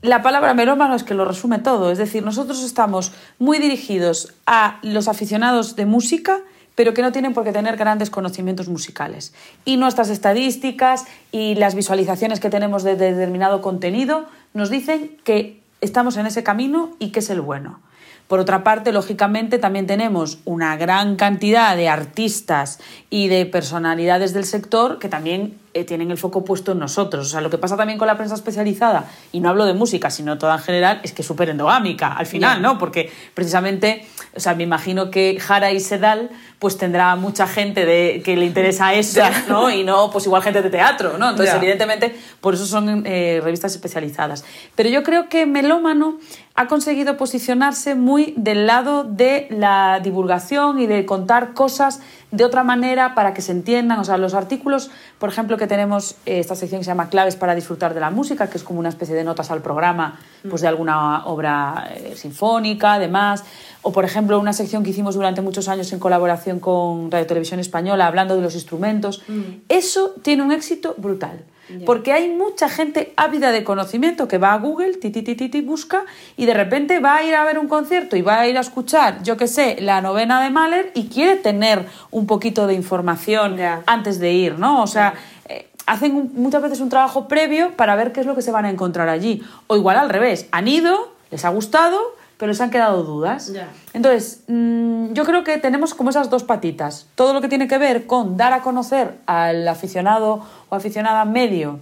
[0.06, 1.90] la palabra melómano es que lo resume todo.
[1.90, 6.42] Es decir, nosotros estamos muy dirigidos a los aficionados de música,
[6.76, 9.34] pero que no tienen por qué tener grandes conocimientos musicales.
[9.64, 16.18] Y nuestras estadísticas y las visualizaciones que tenemos de determinado contenido nos dicen que estamos
[16.18, 17.80] en ese camino y que es el bueno.
[18.28, 22.80] Por otra parte, lógicamente, también tenemos una gran cantidad de artistas
[23.10, 27.28] y de personalidades del sector que también eh, tienen el foco puesto en nosotros.
[27.28, 30.10] O sea, lo que pasa también con la prensa especializada, y no hablo de música,
[30.10, 32.78] sino toda en general, es que es súper endogámica al final, ¿no?
[32.78, 38.22] Porque precisamente, o sea, me imagino que Jara y Sedal pues tendrá mucha gente de,
[38.24, 39.70] que le interesa eso, ¿no?
[39.70, 41.32] Y no, pues igual gente de teatro, ¿no?
[41.32, 44.46] Entonces, evidentemente, por eso son eh, revistas especializadas.
[44.76, 46.18] Pero yo creo que Melómano
[46.56, 52.00] ha conseguido posicionarse muy del lado de la divulgación y de contar cosas
[52.36, 54.00] de otra manera para que se entiendan.
[54.00, 57.36] O sea, los artículos, por ejemplo, que tenemos eh, esta sección que se llama Claves
[57.36, 60.20] para disfrutar de la música, que es como una especie de notas al programa
[60.50, 63.44] pues, de alguna obra eh, sinfónica, además.
[63.82, 67.60] O, por ejemplo, una sección que hicimos durante muchos años en colaboración con Radio Televisión
[67.60, 69.22] Española, hablando de los instrumentos.
[69.70, 71.44] Eso tiene un éxito brutal.
[71.86, 75.62] Porque hay mucha gente ávida de conocimiento que va a Google, ti, ti, ti, ti,
[75.62, 76.04] busca
[76.38, 78.62] y de repente va a ir a ver un concierto y va a ir a
[78.62, 83.58] escuchar, yo qué sé, la novena de Mahler y quiere tener un poquito de información
[83.88, 84.84] antes de ir, ¿no?
[84.84, 85.16] O sea,
[85.50, 88.52] eh, hacen un- muchas veces un trabajo previo para ver qué es lo que se
[88.52, 89.42] van a encontrar allí.
[89.68, 92.00] O igual al revés, han ido, les ha gustado,
[92.38, 93.52] pero les han quedado dudas.
[93.94, 97.08] Entonces, mm, yo creo que tenemos como esas dos patitas.
[97.16, 101.80] Todo lo que tiene que ver con dar a conocer al aficionado o aficionada medio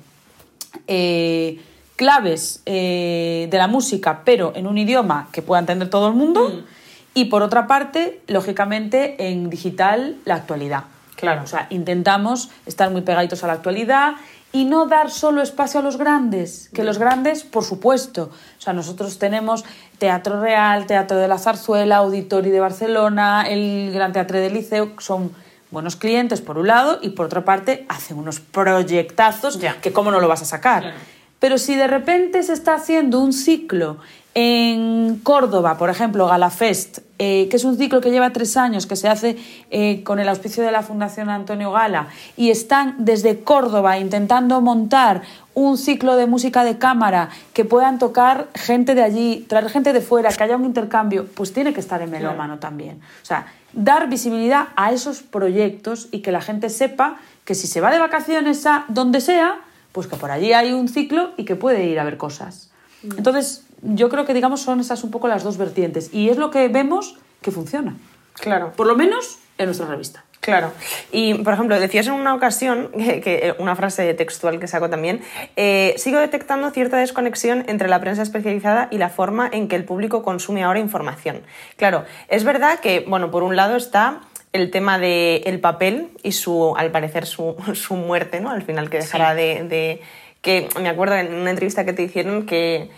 [0.87, 1.61] eh,
[1.95, 6.63] claves eh, de la música, pero en un idioma que pueda entender todo el mundo.
[7.15, 10.85] Y por otra parte, lógicamente, en digital, la actualidad.
[11.15, 11.43] Claro.
[11.43, 14.15] O sea, intentamos estar muy pegaditos a la actualidad
[14.53, 18.29] y no dar solo espacio a los grandes, que los grandes, por supuesto.
[18.57, 19.65] O sea, nosotros tenemos
[19.97, 25.31] Teatro Real, Teatro de la Zarzuela, Auditori de Barcelona, el Gran Teatro del Liceo, son
[25.71, 29.81] buenos clientes por un lado y por otra parte hacen unos proyectazos Ya.
[29.81, 30.93] que cómo no lo vas a sacar.
[31.39, 33.97] Pero si de repente se está haciendo un ciclo
[34.35, 38.95] en Córdoba, por ejemplo, Galafest, eh, que es un ciclo que lleva tres años, que
[38.95, 39.37] se hace
[39.69, 45.21] eh, con el auspicio de la Fundación Antonio Gala, y están desde Córdoba intentando montar
[45.53, 50.01] un ciclo de música de cámara que puedan tocar gente de allí, traer gente de
[50.01, 53.01] fuera, que haya un intercambio, pues tiene que estar en melómano también.
[53.21, 57.81] O sea, dar visibilidad a esos proyectos y que la gente sepa que si se
[57.81, 59.59] va de vacaciones a donde sea,
[59.91, 62.71] pues que por allí hay un ciclo y que puede ir a ver cosas.
[63.03, 63.17] Mm.
[63.17, 66.49] Entonces, yo creo que digamos son esas un poco las dos vertientes y es lo
[66.49, 67.95] que vemos que funciona.
[68.33, 68.73] Claro.
[68.75, 70.23] Por lo menos en nuestra revista.
[70.43, 70.73] Claro.
[71.11, 75.21] Y, por ejemplo, decías en una ocasión, que, una frase textual que saco también,
[75.55, 79.85] eh, sigo detectando cierta desconexión entre la prensa especializada y la forma en que el
[79.85, 81.43] público consume ahora información.
[81.77, 84.19] Claro, es verdad que, bueno, por un lado está
[84.51, 88.49] el tema del papel y su, al parecer, su, su, muerte, ¿no?
[88.49, 90.01] Al final que dejará de, de...
[90.41, 92.91] que me acuerdo en una entrevista que te hicieron que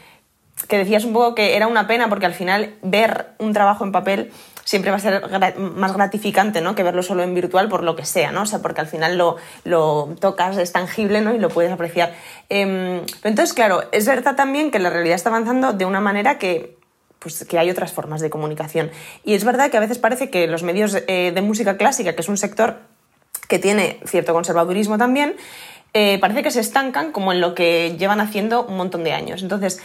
[0.68, 3.92] que decías un poco que era una pena porque al final ver un trabajo en
[3.92, 4.32] papel
[4.64, 6.76] siempre va a ser más gratificante ¿no?
[6.76, 8.42] que verlo solo en virtual por lo que sea, ¿no?
[8.44, 11.36] O sea, porque al final lo, lo tocas, es tangible ¿no?
[11.36, 12.14] y lo puedes apreciar.
[12.50, 16.76] Eh, entonces, claro, es verdad también que la realidad está avanzando de una manera que
[17.20, 18.92] pues que hay otras formas de comunicación.
[19.24, 22.22] Y es verdad que a veces parece que los medios eh, de música clásica, que
[22.22, 22.82] es un sector
[23.48, 25.36] que tiene cierto conservadurismo también,
[25.98, 29.42] eh, parece que se estancan como en lo que llevan haciendo un montón de años.
[29.42, 29.82] Entonces,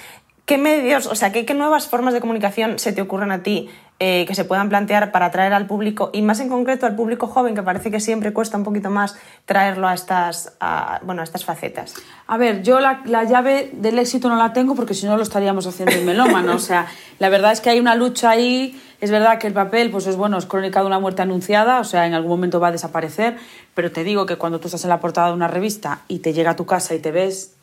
[0.51, 3.70] ¿Qué medios, o sea, qué, nuevas formas de comunicación se te ocurren a ti
[4.01, 7.28] eh, que se puedan plantear para atraer al público y más en concreto al público
[7.28, 10.55] joven, que parece que siempre cuesta un poquito más traerlo a estas,
[11.03, 11.94] bueno, a estas facetas?
[12.26, 15.68] A ver, yo la, llave del éxito no la tengo porque si no lo estaríamos
[15.68, 16.57] haciendo en melómano.
[16.57, 16.88] o sea,
[17.20, 18.76] la verdad es que hay una lucha ahí.
[19.01, 21.84] Es verdad que el papel, pues es bueno, es crónica de una muerte anunciada, o
[21.84, 23.36] sea, en algún momento va a desaparecer,
[23.74, 26.32] pero te digo que cuando tú estás en la portada de una revista y te
[26.32, 27.55] llega a tu casa y te ves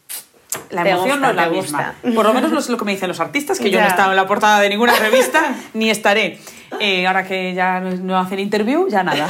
[0.69, 1.95] la emoción no es la misma.
[2.15, 4.11] Por lo menos es lo que me dicen los artistas, que yo no he estado
[4.11, 6.39] en la portada de ninguna revista, ni estaré.
[6.79, 9.27] Eh, ahora que ya no hacen interview, ya nada.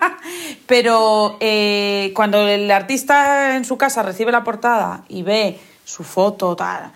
[0.66, 6.56] Pero eh, cuando el artista en su casa recibe la portada y ve su foto,
[6.56, 6.90] tal,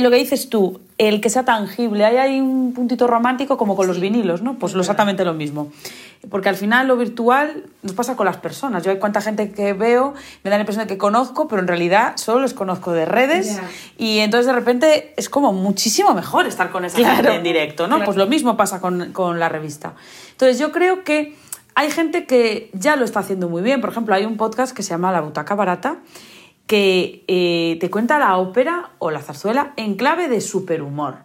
[0.00, 3.86] lo que dices tú, el que sea tangible, ahí hay un puntito romántico como con
[3.86, 4.58] los vinilos, ¿no?
[4.58, 5.70] Pues exactamente lo mismo.
[6.30, 8.82] Porque al final lo virtual nos pasa con las personas.
[8.82, 11.68] Yo hay cuánta gente que veo, me da la impresión de que conozco, pero en
[11.68, 13.60] realidad solo los conozco de redes.
[13.96, 18.04] Y entonces de repente es como muchísimo mejor estar con esa gente en directo, ¿no?
[18.04, 19.94] Pues lo mismo pasa con, con la revista.
[20.32, 21.36] Entonces yo creo que
[21.76, 23.80] hay gente que ya lo está haciendo muy bien.
[23.80, 25.98] Por ejemplo, hay un podcast que se llama La Butaca Barata
[26.68, 31.16] que eh, te cuenta la ópera o la zarzuela en clave de superhumor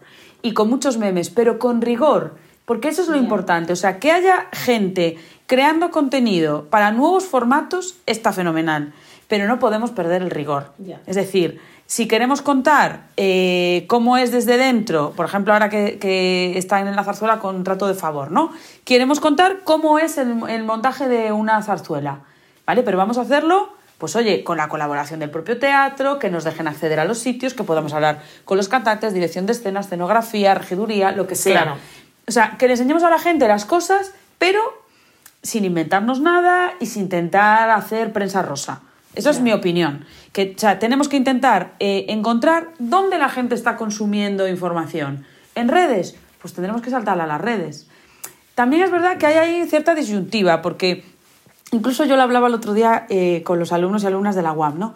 [0.42, 2.36] y con muchos memes, pero con rigor,
[2.66, 3.74] porque eso es lo importante.
[3.74, 8.94] O sea, que haya gente creando contenido para nuevos formatos está fenomenal,
[9.28, 10.72] pero no podemos perder el rigor.
[11.06, 16.58] Es decir, si queremos contar eh, cómo es desde dentro, por ejemplo, ahora que, que,
[16.58, 18.54] está en la zarzuela con trato de favor, ¿no?
[18.86, 22.22] Queremos contar cómo es el, el montaje de una zarzuela,
[22.66, 22.82] ¿vale?
[22.82, 26.68] Pero vamos a hacerlo pues oye, con la colaboración del propio teatro, que nos dejen
[26.68, 31.14] acceder a los sitios, que podamos hablar con los cantantes, dirección de escena, escenografía, regiduría,
[31.14, 31.78] lo que sea.
[32.28, 34.60] O sea, que le enseñemos a la gente las cosas, pero
[35.42, 38.82] sin inventarnos nada y sin intentar hacer prensa rosa.
[39.16, 40.04] Eso es mi opinión.
[40.34, 45.26] Que, o sea, tenemos que intentar eh, encontrar dónde la gente está consumiendo información.
[45.56, 46.18] ¿En redes?
[46.42, 47.88] Pues tendremos que saltar a las redes.
[48.54, 51.06] También es verdad que hay ahí cierta disyuntiva, porque
[51.74, 54.54] Incluso yo lo hablaba el otro día eh, con los alumnos y alumnas de la
[54.54, 54.94] UAM, ¿no?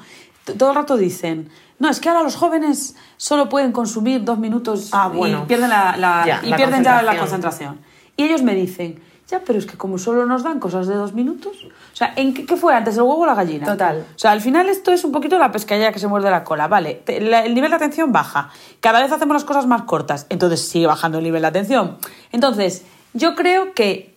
[0.57, 1.49] Todo el rato dicen,
[1.79, 6.39] no, es que ahora los jóvenes solo pueden consumir dos minutos ah, y pierden, la,
[6.43, 7.79] y pierden ya la concentración.
[8.15, 11.13] Y ellos me dicen, ya, pero es que como solo nos dan cosas de dos
[11.13, 11.65] minutos.
[11.65, 13.65] O sea, ¿en qué, fue antes, el huevo o la gallina?
[13.65, 14.05] Total.
[14.15, 16.67] O sea, al final esto es un poquito la pescadilla que se muerde la cola.
[16.67, 18.51] Vale, el nivel de atención baja.
[18.79, 20.27] Cada vez hacemos las cosas más cortas.
[20.29, 21.97] Entonces sigue bajando el nivel de atención.
[22.31, 24.16] Entonces, yo creo que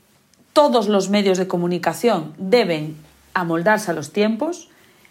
[0.52, 2.96] todos los medios de comunicación deben
[3.34, 4.68] amoldarse a los tiempos,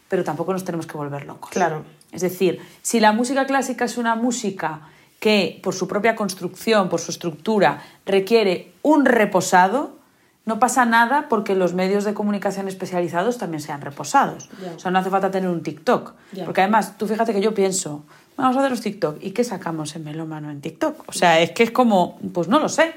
[0.07, 1.51] pero tampoco nos tenemos que volver locos.
[1.51, 1.83] Claro.
[2.11, 4.81] Es decir, si la música clásica es una música
[5.19, 9.97] que por su propia construcción, por su estructura, requiere un reposado,
[10.45, 14.49] no pasa nada porque los medios de comunicación especializados también sean reposados.
[14.75, 16.13] O sea, no hace falta tener un TikTok.
[16.45, 18.03] Porque además, tú fíjate que yo pienso,
[18.35, 19.17] vamos a hacer los TikTok.
[19.21, 21.03] ¿Y qué sacamos en melómano en TikTok?
[21.07, 22.93] O sea, es que es como, pues no lo sé.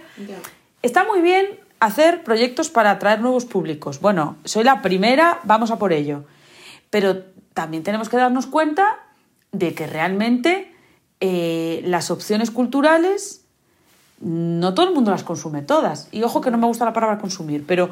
[0.80, 1.46] Está muy bien
[1.82, 4.00] hacer proyectos para atraer nuevos públicos.
[4.00, 6.24] Bueno, soy la primera, vamos a por ello.
[6.90, 7.24] Pero
[7.54, 9.00] también tenemos que darnos cuenta
[9.50, 10.72] de que realmente
[11.18, 13.44] eh, las opciones culturales
[14.20, 16.06] no todo el mundo las consume todas.
[16.12, 17.90] Y ojo que no me gusta la palabra consumir, pero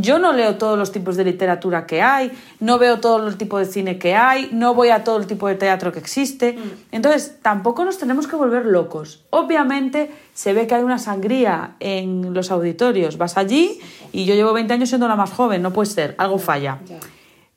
[0.00, 2.30] Yo no leo todos los tipos de literatura que hay,
[2.60, 5.48] no veo todo el tipo de cine que hay, no voy a todo el tipo
[5.48, 6.52] de teatro que existe.
[6.52, 6.70] Mm.
[6.92, 9.24] Entonces, tampoco nos tenemos que volver locos.
[9.30, 13.18] Obviamente, se ve que hay una sangría en los auditorios.
[13.18, 13.80] Vas allí
[14.12, 16.78] y yo llevo 20 años siendo la más joven, no puede ser, algo falla.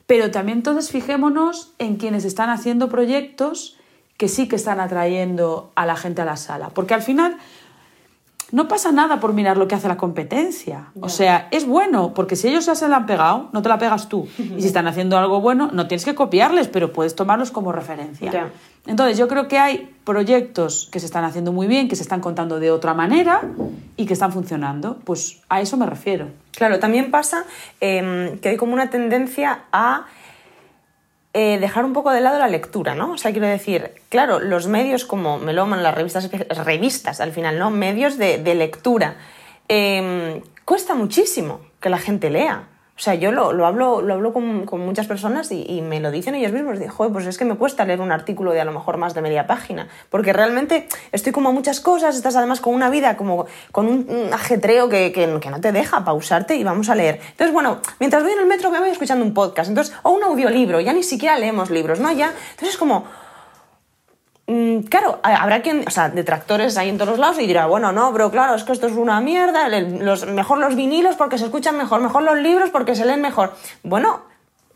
[0.07, 3.77] Pero también entonces fijémonos en quienes están haciendo proyectos
[4.17, 6.69] que sí que están atrayendo a la gente a la sala.
[6.69, 7.37] Porque al final
[8.51, 10.87] no pasa nada por mirar lo que hace la competencia.
[10.99, 13.77] O sea, es bueno, porque si ellos ya se la han pegado, no te la
[13.77, 14.27] pegas tú.
[14.37, 18.51] Y si están haciendo algo bueno, no tienes que copiarles, pero puedes tomarlos como referencia.
[18.85, 22.19] Entonces, yo creo que hay proyectos que se están haciendo muy bien, que se están
[22.19, 23.41] contando de otra manera
[23.95, 24.97] y que están funcionando.
[25.05, 26.27] Pues a eso me refiero.
[26.51, 27.45] Claro, también pasa
[27.79, 30.05] eh, que hay como una tendencia a
[31.33, 33.13] eh, dejar un poco de lado la lectura, ¿no?
[33.13, 36.29] O sea, quiero decir, claro, los medios como Meloman, las revistas,
[36.65, 37.69] revistas al final, ¿no?
[37.69, 39.15] Medios de, de lectura.
[39.69, 42.67] eh, cuesta muchísimo que la gente lea.
[43.01, 46.11] O sea, yo lo, lo hablo, lo hablo con, con muchas personas y, me lo
[46.11, 46.77] dicen ellos mismos.
[46.77, 49.15] Digo, joder, pues es que me cuesta leer un artículo de a lo mejor más
[49.15, 49.87] de media página.
[50.11, 54.29] Porque realmente estoy como a muchas cosas, estás además con una vida, como con un,
[54.31, 57.19] ajetreo que, que, que no te deja pausarte y vamos a leer.
[57.31, 60.21] Entonces, bueno, mientras voy en el metro me voy escuchando un podcast, entonces, o un
[60.21, 62.11] audiolibro, ya ni siquiera leemos libros, ¿no?
[62.11, 63.05] Ya, entonces es como,
[64.89, 68.11] Claro, ha- habrá quien, o sea, detractores hay en todos lados y dirá, bueno, no,
[68.11, 71.77] pero claro, es que esto es una mierda, los, mejor los vinilos porque se escuchan
[71.77, 73.53] mejor, mejor los libros porque se leen mejor.
[73.83, 74.21] Bueno,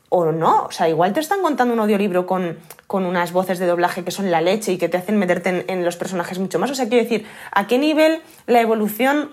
[0.09, 2.57] o no, o sea, igual te están contando un audiolibro con,
[2.88, 5.65] con unas voces de doblaje que son la leche y que te hacen meterte en,
[5.67, 6.71] en los personajes mucho más.
[6.71, 9.32] O sea, quiero decir, ¿a qué nivel la evolución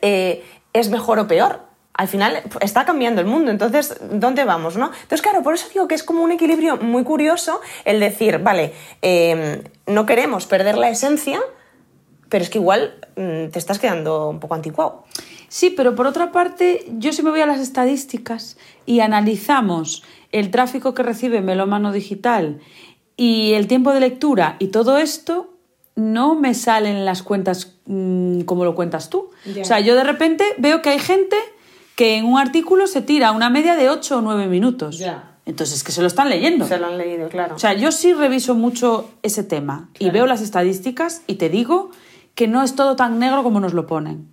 [0.00, 1.65] eh, es mejor o peor?
[1.96, 4.76] Al final está cambiando el mundo, entonces, ¿dónde vamos?
[4.76, 4.86] ¿no?
[4.86, 8.74] Entonces, claro, por eso digo que es como un equilibrio muy curioso el decir, vale,
[9.00, 11.40] eh, no queremos perder la esencia,
[12.28, 15.04] pero es que igual mm, te estás quedando un poco anticuado.
[15.48, 20.50] Sí, pero por otra parte, yo si me voy a las estadísticas y analizamos el
[20.50, 22.60] tráfico que recibe Melómano Digital
[23.16, 25.54] y el tiempo de lectura y todo esto,
[25.94, 29.30] no me salen las cuentas mm, como lo cuentas tú.
[29.60, 31.36] O sea, yo de repente veo que hay gente
[31.96, 34.98] que en un artículo se tira una media de 8 o 9 minutos.
[34.98, 35.32] Ya.
[35.46, 36.66] Entonces es que se lo están leyendo.
[36.66, 37.56] Se lo han leído, claro.
[37.56, 41.90] O sea, yo sí reviso mucho ese tema y veo las estadísticas y te digo
[42.34, 44.28] que no es todo tan negro como nos lo ponen.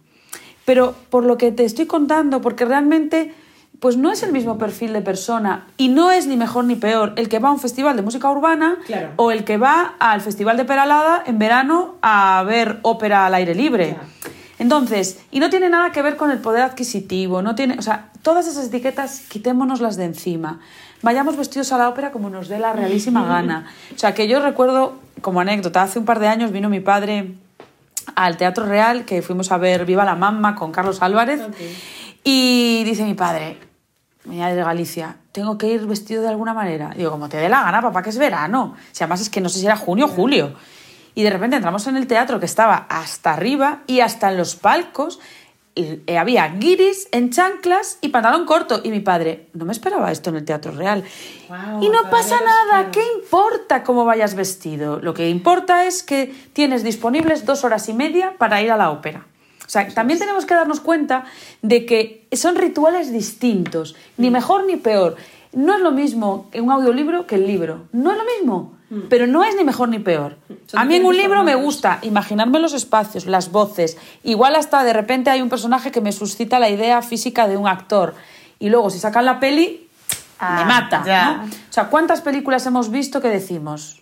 [0.65, 3.33] Pero por lo que te estoy contando, porque realmente
[3.79, 7.13] pues no es el mismo perfil de persona y no es ni mejor ni peor
[7.17, 9.09] el que va a un festival de música urbana Claro.
[9.17, 13.55] o el que va al festival de Peralada en verano a ver ópera al aire
[13.55, 13.97] libre.
[13.99, 14.07] Ya.
[14.63, 18.11] Entonces, y no tiene nada que ver con el poder adquisitivo, no tiene, o sea,
[18.21, 20.61] todas esas etiquetas quitémonoslas de encima.
[21.01, 23.67] Vayamos vestidos a la ópera como nos dé la realísima gana.
[23.93, 27.33] O sea, que yo recuerdo, como anécdota, hace un par de años vino mi padre
[28.15, 31.41] al Teatro Real, que fuimos a ver Viva la Mamma con Carlos Álvarez,
[32.23, 33.57] y dice mi padre,
[34.23, 36.91] venía de Galicia, tengo que ir vestido de alguna manera.
[36.95, 38.75] Digo, como te dé la gana, papá, que es verano.
[38.93, 40.53] Si además es que no sé si era junio o julio.
[41.15, 44.55] Y de repente entramos en el teatro que estaba hasta arriba y hasta en los
[44.55, 45.19] palcos
[45.75, 48.81] eh, había guiris en chanclas y pantalón corto.
[48.83, 51.03] Y mi padre, no me esperaba esto en el Teatro Real.
[51.81, 52.91] Y no pasa nada.
[52.91, 54.99] ¿qué importa cómo vayas vestido?
[54.99, 58.91] Lo que importa es que tienes disponibles dos horas y media para ir a la
[58.91, 59.25] ópera.
[59.65, 61.23] O sea, también tenemos que darnos cuenta
[61.61, 64.33] de que son rituales distintos, ni Mm.
[64.33, 65.15] mejor ni peor.
[65.53, 67.87] No es lo mismo un audiolibro que el libro.
[67.91, 68.77] No es lo mismo,
[69.09, 70.37] pero no es ni mejor ni peor.
[70.49, 70.53] Mm.
[70.77, 73.97] A mí en un libro me gusta imaginarme los espacios, las voces.
[74.23, 77.67] Igual hasta de repente hay un personaje que me suscita la idea física de un
[77.67, 78.15] actor.
[78.59, 79.87] Y luego si sacan la peli,
[80.39, 81.03] Ah, me mata.
[81.05, 81.33] ya.
[81.37, 81.43] ¿no?
[81.45, 84.01] O sea, ¿cuántas películas hemos visto que decimos?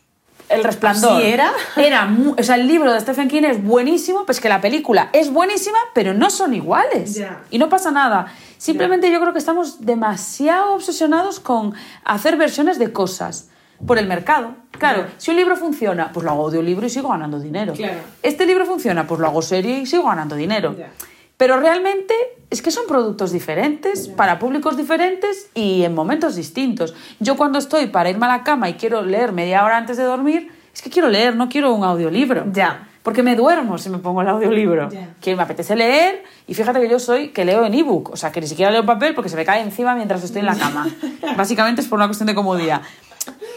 [0.49, 1.13] El resplandor.
[1.17, 1.51] ¿Así era?
[1.77, 5.31] Era o sea, el libro de Stephen King es buenísimo, pues que la película es
[5.31, 7.15] buenísima, pero no son iguales.
[7.15, 7.41] Ya.
[7.51, 8.33] Y no pasa nada.
[8.57, 11.73] Simplemente yo creo que estamos demasiado obsesionados con
[12.03, 13.49] hacer versiones de cosas
[13.85, 14.55] por el mercado.
[14.77, 17.73] Claro, si un libro funciona, pues lo hago audiolibro y sigo ganando dinero.
[17.73, 17.99] Claro.
[18.23, 20.75] Este libro funciona, pues lo hago serie y sigo ganando dinero.
[20.77, 20.91] Ya.
[21.37, 22.13] Pero realmente
[22.51, 26.93] es que son productos diferentes, para públicos diferentes y en momentos distintos.
[27.19, 30.03] Yo cuando estoy para irme a la cama y quiero leer media hora antes de
[30.03, 32.45] dormir, es que quiero leer, no quiero un audiolibro.
[32.51, 32.87] Ya.
[33.01, 34.91] Porque me duermo si me pongo el audiolibro.
[34.91, 35.15] Ya.
[35.19, 38.31] Que me apetece leer y fíjate que yo soy que leo en ebook, o sea,
[38.31, 40.55] que ni siquiera leo en papel porque se me cae encima mientras estoy en la
[40.55, 40.87] cama.
[41.37, 42.81] Básicamente es por una cuestión de comodidad.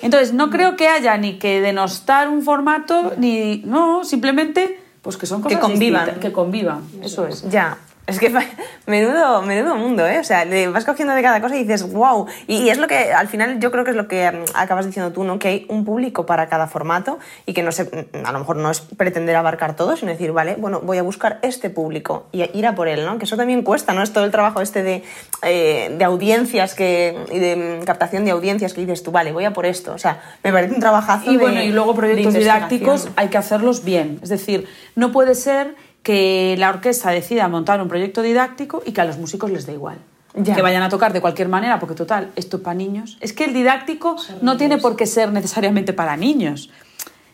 [0.05, 3.62] Entonces, no creo que haya ni que denostar un formato, ni.
[3.64, 6.05] No, simplemente, pues que son cosas convivan.
[6.05, 7.48] distintas, Que convivan, eso es.
[7.48, 7.78] Ya.
[8.07, 8.30] Es que
[8.86, 10.18] menudo, menudo mundo, ¿eh?
[10.18, 12.26] O sea, le vas cogiendo de cada cosa y dices, wow.
[12.46, 15.11] Y, es lo que, al final, yo creo que es lo que mm, acabas diciendo
[15.12, 15.38] tú, ¿no?
[15.38, 18.57] Que hay un público para cada formato y que no se, mm, a lo mejor
[18.57, 22.42] no es pretender abarcar todo, sino decir, vale, bueno, voy a buscar este público y
[22.57, 23.16] ir a por él, ¿no?
[23.18, 24.02] Que eso también cuesta, ¿no?
[24.02, 25.02] Es todo el trabajo este de,
[25.42, 29.46] eh, de audiencias que, y de mm, captación de audiencias que dices tú, vale, voy
[29.46, 29.94] a por esto.
[29.94, 31.32] O sea, me parece un trabajazo.
[31.32, 34.18] Y bueno, y luego proyectos didácticos hay que hacerlos bien.
[34.22, 35.74] Es decir, no puede ser
[36.05, 39.72] que la orquesta decida montar un proyecto didáctico y que a los músicos les dé
[39.72, 39.98] igual.
[40.34, 43.16] Que vayan a tocar de cualquier manera, porque total, esto es para niños.
[43.20, 46.70] Es que el didáctico no tiene por qué ser necesariamente para niños.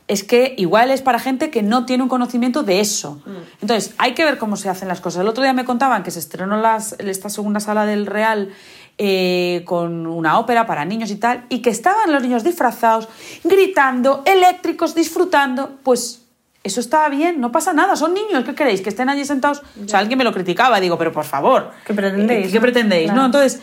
[0.06, 3.22] Es que igual es para gente que no tiene un conocimiento de eso.
[3.24, 3.62] Mm.
[3.62, 5.22] Entonces, hay que ver cómo se hacen las cosas.
[5.22, 8.50] El otro día me contaban que se estrenó las, esta segunda sala del Real
[8.98, 13.08] eh, con una ópera para niños y tal, y que estaban los niños disfrazados,
[13.44, 15.78] gritando, eléctricos, disfrutando.
[15.82, 16.19] Pues
[16.62, 18.82] eso está bien, no pasa nada, son niños, ¿qué queréis?
[18.82, 19.62] Que estén allí sentados.
[19.82, 21.70] O sea, alguien me lo criticaba, digo, pero por favor.
[21.86, 22.52] ¿Qué pretendéis?
[22.52, 23.12] ¿Qué, pretendéis?
[23.12, 23.24] ¿no?
[23.24, 23.62] Entonces,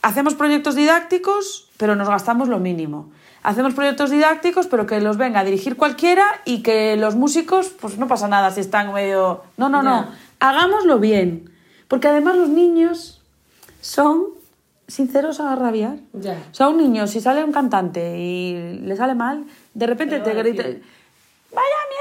[0.00, 3.10] hacemos proyectos didácticos, pero nos gastamos lo mínimo.
[3.42, 7.98] Hacemos proyectos didácticos, pero que los venga a dirigir cualquiera y que los músicos, pues
[7.98, 9.42] no pasa nada si están medio.
[9.56, 10.08] No, no, no.
[10.40, 11.50] Hagámoslo bien.
[11.88, 13.22] Porque además los niños
[13.80, 14.26] son
[14.86, 15.96] sinceros a rabiar.
[16.12, 16.38] Ya.
[16.50, 20.34] O sea, un niño, si sale un cantante y le sale mal, de repente te
[20.34, 20.62] grita.
[20.62, 21.99] ¡Vaya mierda!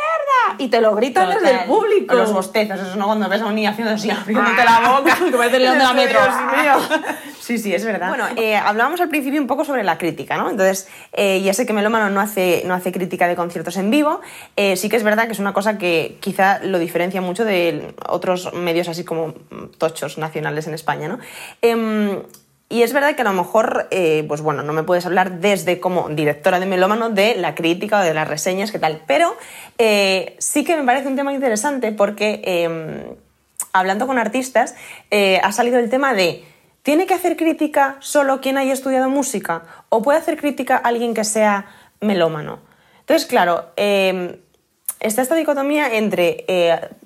[0.57, 2.15] Y te lo gritan desde el público.
[2.15, 5.17] Los bostezos, eso no cuando ves a un niño haciendo así, abriéndote la boca.
[5.23, 6.19] que parece el león de la metro.
[7.39, 8.09] sí, sí, es verdad.
[8.09, 10.49] Bueno, eh, hablábamos al principio un poco sobre la crítica, ¿no?
[10.49, 14.21] Entonces, eh, ya sé que Melómano no hace, no hace crítica de conciertos en vivo.
[14.55, 17.93] Eh, sí que es verdad que es una cosa que quizá lo diferencia mucho de
[18.07, 19.33] otros medios así como
[19.77, 21.19] tochos nacionales en España, ¿no?
[22.71, 25.79] Y es verdad que a lo mejor, eh, pues bueno, no me puedes hablar desde
[25.79, 29.35] como directora de Melómano de la crítica o de las reseñas, qué tal, pero
[29.79, 33.15] eh, sí que me parece un tema interesante porque em,
[33.73, 34.75] hablando con artistas
[35.09, 36.45] eh, ha salido el tema de,
[36.83, 41.23] ¿tiene que hacer crítica solo quien haya estudiado música o puede hacer crítica alguien que
[41.23, 41.65] sea
[42.01, 42.59] melómano?
[42.99, 44.35] Entonces, claro, em,
[44.99, 46.45] está esta dicotomía entre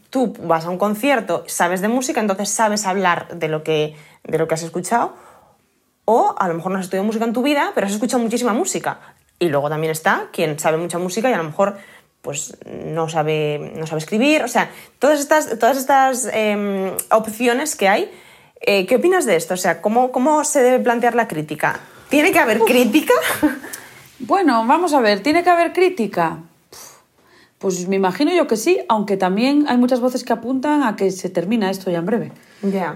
[0.10, 4.38] tú vas a un concierto, sabes de música, entonces sabes hablar de lo que, de
[4.38, 5.16] lo que has escuchado,
[6.06, 8.54] o a lo mejor no has estudiado música en tu vida, pero has escuchado muchísima
[8.54, 9.00] música.
[9.40, 11.78] Y luego también está quien sabe mucha música y a lo mejor
[12.22, 14.44] pues no sabe, no sabe escribir.
[14.44, 18.12] O sea, todas estas, todas estas em, opciones que hay.
[18.62, 19.56] Eh, ¿Qué opinas de esto?
[19.56, 21.82] O sea, ¿cómo, ¿cómo se debe plantear la crítica?
[22.08, 23.14] ¿Tiene que haber crítica?
[24.26, 26.38] Bueno, vamos a ver, ¿tiene que haber crítica?
[27.64, 31.12] Pues me imagino yo que sí, aunque también hay muchas voces que apuntan a que
[31.12, 32.32] se termina esto ya en breve.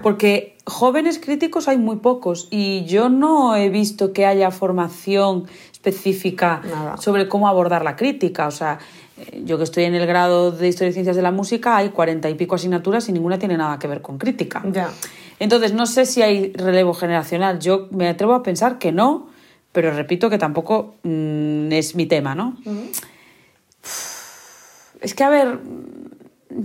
[0.02, 6.60] Porque jóvenes críticos hay muy pocos y yo no he visto que haya formación específica
[7.00, 8.46] sobre cómo abordar la crítica.
[8.46, 8.78] O sea,
[9.16, 11.88] eh, yo que estoy en el grado de Historia y Ciencias de la Música, hay
[11.88, 14.62] cuarenta y pico asignaturas y ninguna tiene nada que ver con crítica.
[15.38, 17.58] Entonces, no sé si hay relevo generacional.
[17.58, 19.28] Yo me atrevo a pensar que no,
[19.72, 22.58] pero repito que tampoco mm, es mi tema, ¿no?
[25.00, 25.58] Es que, a ver,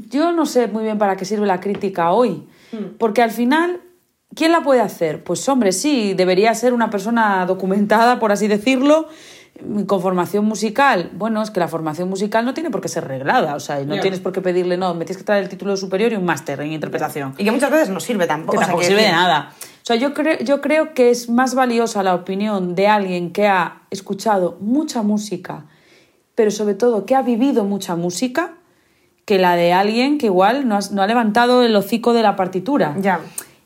[0.10, 2.48] yo no sé muy bien para qué sirve la crítica hoy.
[2.72, 2.98] Hmm.
[2.98, 3.82] Porque al final,
[4.36, 5.24] ¿quién la puede hacer?
[5.24, 9.08] Pues hombre, sí, debería ser una persona documentada, por así decirlo,
[9.86, 11.12] con formación musical.
[11.14, 14.00] Bueno, es que la formación musical no tiene por qué ser reglada, o sea, no
[14.00, 16.60] tienes por qué pedirle, no, me tienes que traer el título superior y un máster
[16.62, 17.36] en interpretación.
[17.38, 18.54] Y que muchas veces no sirve tampoco.
[18.54, 19.54] Que tampoco sirve de nada.
[19.84, 23.48] O sea, yo, creo yo creo que es más valiosa la opinión de alguien que
[23.48, 25.66] ha escuchado mucha música,
[26.36, 28.54] pero sobre todo que ha vivido mucha música,
[29.26, 32.96] que la de alguien que igual no, ha levantado el hocico de la partitura.
[33.00, 33.22] Ya.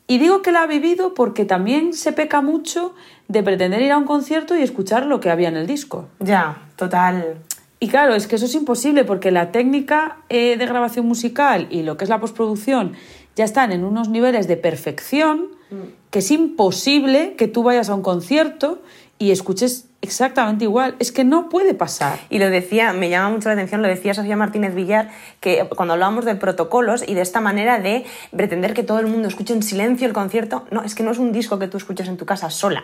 [0.08, 2.94] Y digo que la ha vivido porque también se peca mucho
[3.28, 6.08] de pretender ir a un concierto y escuchar lo que había en el disco.
[6.20, 7.40] Ya, total.
[7.80, 11.84] Y claro, es que eso es imposible porque la técnica eh, de grabación musical y
[11.84, 12.94] lo que es la postproducción
[13.36, 16.10] ya están en unos niveles de perfección mm.
[16.10, 18.82] que es imposible que tú vayas a un concierto
[19.20, 20.96] y escuches exactamente igual.
[21.00, 22.20] Es que no puede pasar.
[22.30, 25.94] Y lo decía, me llama mucho la atención, lo decía Sofía Martínez Villar, que cuando
[25.94, 29.64] hablábamos de protocolos y de esta manera de pretender que todo el mundo escuche en
[29.64, 32.26] silencio el concierto, no, es que no es un disco que tú escuches en tu
[32.26, 32.84] casa sola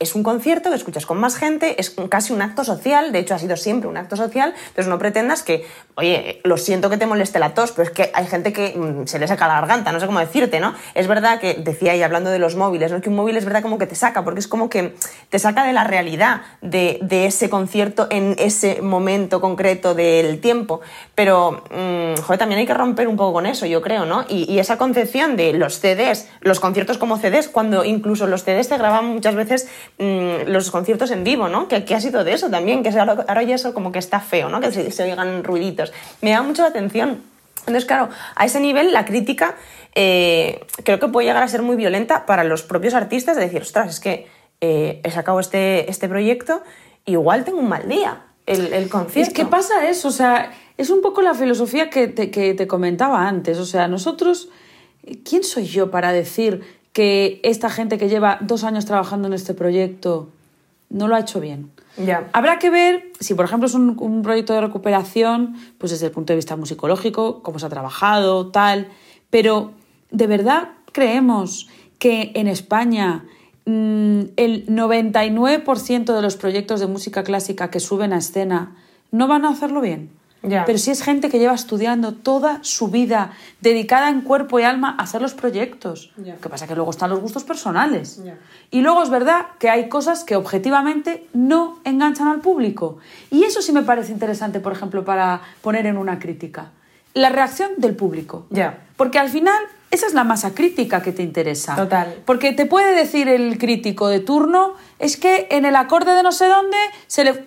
[0.00, 3.34] es un concierto que escuchas con más gente, es casi un acto social, de hecho
[3.34, 7.06] ha sido siempre un acto social, entonces no pretendas que, oye, lo siento que te
[7.06, 9.90] moleste la tos, pero es que hay gente que mm, se le saca la garganta,
[9.90, 10.74] no sé cómo decirte, ¿no?
[10.94, 13.00] Es verdad que, decía ahí hablando de los móviles, ¿no?
[13.00, 14.94] que un móvil es verdad como que te saca, porque es como que
[15.30, 20.80] te saca de la realidad de, ese concierto en ese momento concreto del tiempo,
[21.16, 24.24] pero, mm, joder, también hay que romper un poco con eso, yo creo, ¿no?
[24.28, 28.68] Y, y esa concepción de los CDs, los conciertos como CDs, cuando incluso los CDs
[28.68, 29.68] te graban muchas veces
[29.98, 31.66] Mm, los conciertos en vivo, ¿no?
[31.66, 34.48] Que, ha sido de eso también, que ahora, ahora ya eso como que está feo,
[34.48, 34.60] ¿no?
[34.60, 35.92] Que se, oigan ruiditos.
[36.22, 37.20] Me da mucho la atención.
[37.60, 39.56] Entonces, claro, a ese nivel la crítica
[39.96, 43.62] eh, creo que puede llegar a ser muy violenta para los propios artistas de decir,
[43.62, 44.28] ostras, es que
[44.60, 46.62] eh, he sacado este, este proyecto,
[47.04, 49.28] igual tengo un mal día el, concierto.
[49.28, 53.26] Es que pasa eso, o sea, es un poco la filosofía que que te comentaba
[53.26, 53.58] antes.
[53.58, 54.48] O sea, nosotros,
[55.24, 59.54] ¿quién soy yo para decir que esta gente que lleva dos años trabajando en este
[59.54, 60.28] proyecto
[60.90, 61.70] no lo ha hecho bien?
[61.96, 62.28] Ya.
[62.32, 66.12] Habrá que ver si, por ejemplo, es un, un proyecto de recuperación, pues desde el
[66.12, 68.88] punto de vista musicológico, cómo se ha trabajado, tal.
[69.30, 69.72] Pero,
[70.10, 71.68] ¿de verdad creemos
[71.98, 73.24] que en España
[73.66, 78.76] mm, el 99% de los proyectos de música clásica que suben a escena
[79.10, 80.10] no van a hacerlo bien?
[80.40, 84.94] Pero si es gente que lleva estudiando toda su vida, dedicada en cuerpo y alma
[84.98, 86.12] a hacer los proyectos.
[86.16, 86.34] Ya.
[86.34, 88.22] Lo que pasa es que luego están los gustos personales.
[88.70, 92.98] Y luego es verdad que hay cosas que objetivamente no enganchan al público.
[93.30, 96.70] Y eso sí me parece interesante, por ejemplo, para poner en una crítica.
[97.14, 98.46] La reacción del público.
[98.96, 99.60] Porque al final
[99.90, 101.74] esa es la masa crítica que te interesa.
[101.74, 102.22] Total.
[102.24, 106.32] Porque te puede decir el crítico de turno, es que en el acorde de no
[106.32, 106.76] sé dónde
[107.06, 107.44] se le...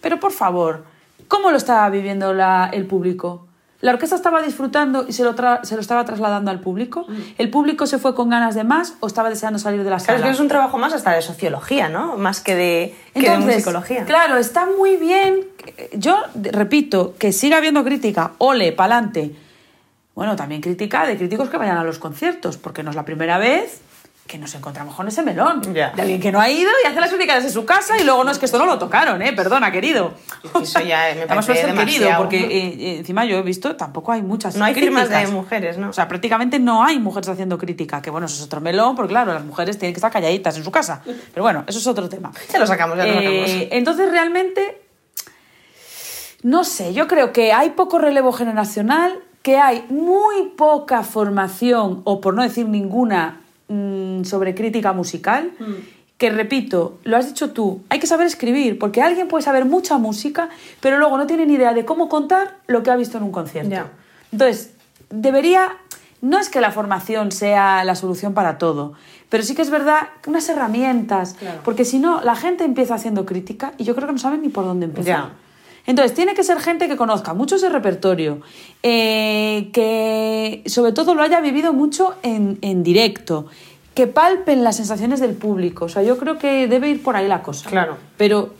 [0.00, 0.84] Pero por favor,
[1.28, 3.44] ¿cómo lo estaba viviendo la- el público?
[3.80, 7.06] ¿La orquesta estaba disfrutando y se lo, tra- se lo estaba trasladando al público?
[7.38, 10.00] ¿El público se fue con ganas de más o estaba deseando salir de la Mm.
[10.00, 10.26] Claro, es sala?
[10.26, 12.16] que es un trabajo más hasta de sociología, ¿no?
[12.16, 14.04] Más que de, que de musicología.
[14.04, 15.44] claro, está muy bien.
[15.92, 19.36] Yo repito, que siga habiendo crítica, ole, pa'lante.
[20.16, 23.38] Bueno, también crítica de críticos que vayan a los conciertos, porque no es la primera
[23.38, 23.80] vez
[24.28, 25.62] que nos encontramos con ese melón.
[25.74, 25.90] Ya.
[25.90, 28.22] De alguien que no ha ido y hace las críticas desde su casa y luego
[28.22, 29.32] no es que esto no lo tocaron, ¿eh?
[29.32, 30.12] Perdona, querido.
[30.62, 32.48] Eso ya me Además, parece ser querido, porque eh,
[32.78, 35.32] eh, encima yo he visto, tampoco hay muchas No hay firmas de críticas.
[35.32, 35.88] mujeres, ¿no?
[35.88, 39.08] O sea, prácticamente no hay mujeres haciendo crítica, que bueno, eso es otro melón, porque
[39.10, 41.00] claro, las mujeres tienen que estar calladitas en su casa.
[41.04, 42.30] Pero bueno, eso es otro tema.
[42.52, 43.68] Ya lo sacamos, ya lo Eh, sacamos.
[43.72, 44.82] entonces, realmente,
[46.42, 52.20] no sé, yo creo que hay poco relevo generacional, que hay muy poca formación, o
[52.20, 55.52] por no decir ninguna, mm, sobre crítica musical.
[55.58, 55.72] Mm.
[56.18, 59.98] Que repito, lo has dicho tú, hay que saber escribir, porque alguien puede saber mucha
[59.98, 60.48] música,
[60.80, 63.30] pero luego no tiene ni idea de cómo contar lo que ha visto en un
[63.30, 63.70] concierto.
[63.70, 63.92] Ya.
[64.32, 64.72] Entonces,
[65.10, 65.76] debería,
[66.20, 68.94] no es que la formación sea la solución para todo,
[69.28, 71.60] pero sí que es verdad que unas herramientas, Claro.
[71.64, 74.48] porque si no, la gente empieza haciendo crítica y yo creo que no saben ni
[74.48, 75.06] por dónde empezar.
[75.06, 75.32] Ya.
[75.88, 78.42] Entonces, tiene que ser gente que conozca mucho ese repertorio,
[78.82, 83.46] eh, que sobre todo lo haya vivido mucho en, en directo,
[83.94, 85.86] que palpen las sensaciones del público.
[85.86, 87.70] O sea, yo creo que debe ir por ahí la cosa.
[87.70, 87.96] Claro.
[88.18, 88.50] Pero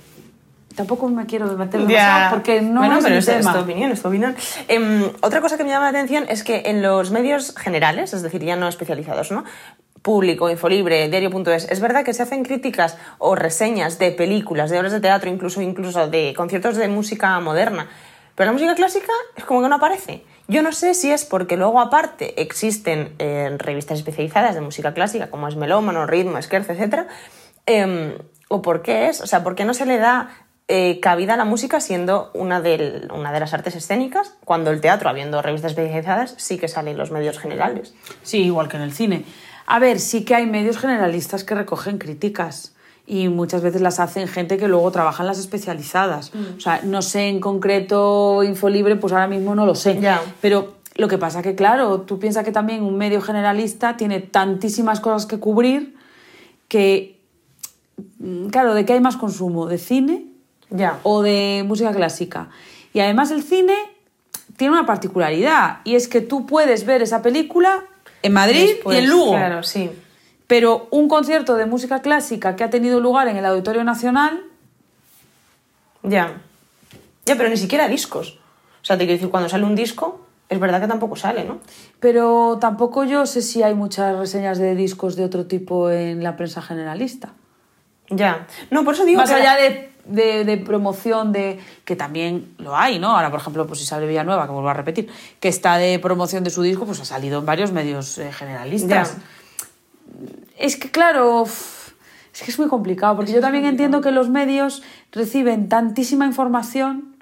[0.75, 3.53] tampoco me quiero meter demasiado porque no bueno, es pero mi es, es tema.
[3.53, 4.35] tu opinión, es tu opinión.
[4.69, 8.23] Em, otra cosa que me llama la atención es que en los medios generales, es
[8.23, 9.45] decir, ya no especializados, ¿no?
[10.03, 14.93] Público, Infolibre, Diario.es, es verdad que se hacen críticas o reseñas de películas, de obras
[14.93, 17.89] de teatro, incluso, incluso de conciertos de música moderna.
[18.35, 20.25] Pero la música clásica es como que no aparece.
[20.47, 25.29] Yo no sé si es porque luego aparte existen eh, revistas especializadas de música clásica,
[25.29, 27.09] como es Melómano, Ritmo, Scherzo, etc.
[27.67, 28.15] em,
[28.49, 30.31] o por qué es, o sea, por qué no se le da
[30.69, 34.81] eh, cabida a la música siendo una de, una de las artes escénicas, cuando el
[34.81, 37.95] teatro, habiendo revistas especializadas, sí que sale en los medios generales.
[38.23, 39.25] Sí, igual que en el cine.
[39.71, 42.75] A ver, sí que hay medios generalistas que recogen críticas
[43.07, 46.33] y muchas veces las hacen gente que luego trabaja en las especializadas.
[46.57, 50.01] O sea, no sé en concreto Infolibre, pues ahora mismo no lo sé.
[50.41, 55.01] Pero lo que pasa que, claro, tú piensas que también un medio generalista tiene tantísimas
[55.01, 55.97] cosas que cubrir
[56.69, 57.21] que,
[58.21, 59.67] mm, claro, ¿de qué hay más consumo?
[59.67, 60.25] ¿De cine?
[60.71, 60.99] Ya.
[61.03, 62.49] o de música clásica.
[62.95, 63.75] Y además el cine
[64.57, 67.85] tiene una particularidad y es que tú puedes ver esa película
[68.23, 69.33] en Madrid Después, y en Lugo.
[69.33, 69.91] Claro, sí.
[70.47, 74.43] Pero un concierto de música clásica que ha tenido lugar en el Auditorio Nacional,
[76.03, 76.41] Ya.
[77.27, 78.39] Ya, pero ni siquiera discos.
[78.81, 81.61] O sea, te quiero decir, cuando sale un disco, es verdad que tampoco sale, ¿no?
[82.01, 86.37] pero tampoco yo sé si hay muchas reseñas de discos de otro tipo en la
[86.37, 87.35] prensa generalista.
[88.09, 88.47] Ya.
[88.71, 92.77] No, por eso digo Más que allá de, de- de promoción de que también lo
[92.77, 93.15] hay, ¿no?
[93.17, 95.09] Ahora, por ejemplo, pues Isabel Villanueva, que vuelvo a repetir,
[95.41, 99.17] que está de promoción de su disco, pues ha salido en varios medios eh, generalistas.
[99.17, 99.23] Ya.
[100.59, 104.83] Es que, claro, es que es muy complicado, porque yo también entiendo que los medios
[105.13, 107.15] reciben tantísima información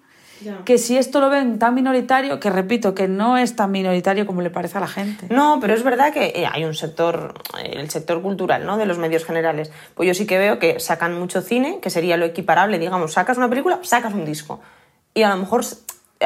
[0.64, 4.42] que si esto lo ven tan minoritario, que repito, que no es tan minoritario como
[4.42, 5.26] le parece a la gente.
[5.30, 8.76] No, pero es verdad que eh, hay un sector, eh, el sector cultural, ¿no?
[8.76, 9.70] De los medios generales.
[9.94, 13.36] Pues yo sí que veo que sacan mucho cine, que sería lo equiparable, digamos, sacas
[13.38, 14.60] una película, sacas un disco.
[15.14, 15.76] Y a lo mejor s-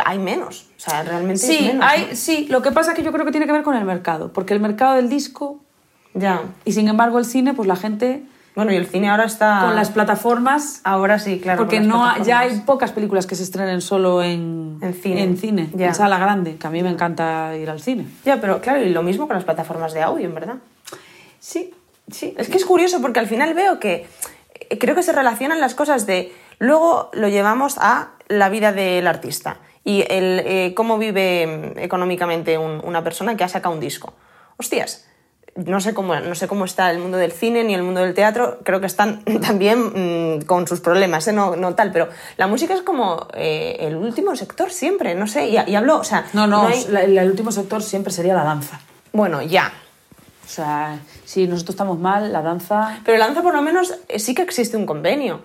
[0.05, 0.67] hay menos.
[0.77, 1.85] O sea, realmente es Sí, menos.
[1.89, 2.17] hay, ¿no?
[2.17, 4.33] sí, lo que pasa es que yo creo que tiene que ver con el mercado,
[4.33, 5.61] porque el mercado del disco
[6.15, 6.43] Ya.
[6.65, 8.25] Y sin embargo el cine, pues la gente
[8.57, 9.61] Bueno, y el cine ahora está...
[9.65, 10.81] con las plataformas.
[10.85, 11.59] Ahora sí, claro.
[11.59, 15.23] Porque no ya hay pocas películas que se estrenen solo en, En cine.
[15.23, 15.89] en cine, Ya.
[15.89, 18.07] en sala grande, que a mí me encanta ir al cine.
[18.25, 20.57] Ya, pero claro, y lo mismo con las plataformas de audio, en verdad.
[21.39, 21.75] Sí,
[22.11, 24.09] Sí, es que es curioso porque al final veo que
[24.69, 29.07] eh, creo que se relacionan las cosas de luego lo llevamos a la vida del
[29.07, 31.47] artista y el eh, cómo vive
[31.77, 34.13] mm, económicamente un- una persona que ha sacado un disco.
[34.57, 35.07] Hostias,
[35.57, 38.15] no sé cómo no sé cómo está el mundo del cine ni el mundo del
[38.15, 41.33] teatro, creo que están también mm, con sus problemas, ¿eh?
[41.33, 45.49] no, no tal, pero la música es como eh, el último sector siempre, no sé,
[45.49, 48.45] y, y hablo, o sea, No, no, hay- la- el último sector siempre sería la
[48.45, 48.81] danza.
[49.13, 49.73] bueno, ya,
[50.47, 52.99] O sea, si nosotros estamos mal, la danza...
[53.05, 55.43] Pero la danza por lo menos eh, sí que existe un convenio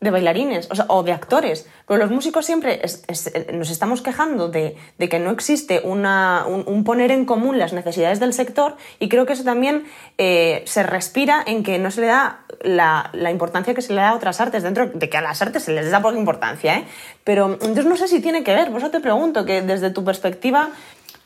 [0.00, 4.48] de bailarines o, sea, o de actores, pero los músicos siempre eh, nos estamos quejando
[4.48, 8.76] de, de que no existe una- un, un poner en común las necesidades del sector
[9.00, 9.84] y creo que eso también
[10.16, 14.00] eh, se respira en que no se le da la, la importancia que se le
[14.00, 16.78] da a otras artes, dentro de que a las artes se les da poca importancia,
[16.78, 16.84] ¿eh?
[17.24, 20.04] pero entonces no sé si tiene que ver, por eso te pregunto, que desde tu
[20.04, 20.68] perspectiva...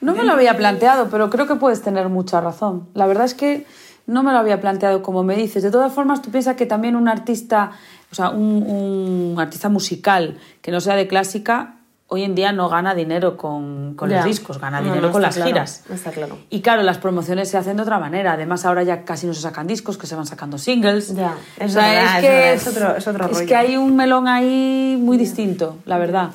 [0.00, 2.88] No me lo había planteado, pero creo que puedes tener mucha razón.
[2.92, 3.64] La verdad es que
[4.08, 5.62] no me lo había planteado como me dices.
[5.62, 7.70] De todas formas, tú piensas que también un artista,
[8.12, 11.76] o sea, un, un artista musical que no sea de clásica,
[12.08, 15.22] hoy en día no gana dinero con, con los discos, gana No, dinero no, con
[15.22, 15.82] las claro, giras.
[15.90, 16.36] está claro.
[16.50, 18.34] Y claro, las promociones se hacen de otra manera.
[18.34, 21.14] Además, ahora ya casi no se sacan discos, que se van sacando singles.
[21.14, 23.46] Ya, O es sea, verdad, es que es otro- es otro es rollo.
[23.46, 26.30] que hay un melón ahí muy distinto, la verdad.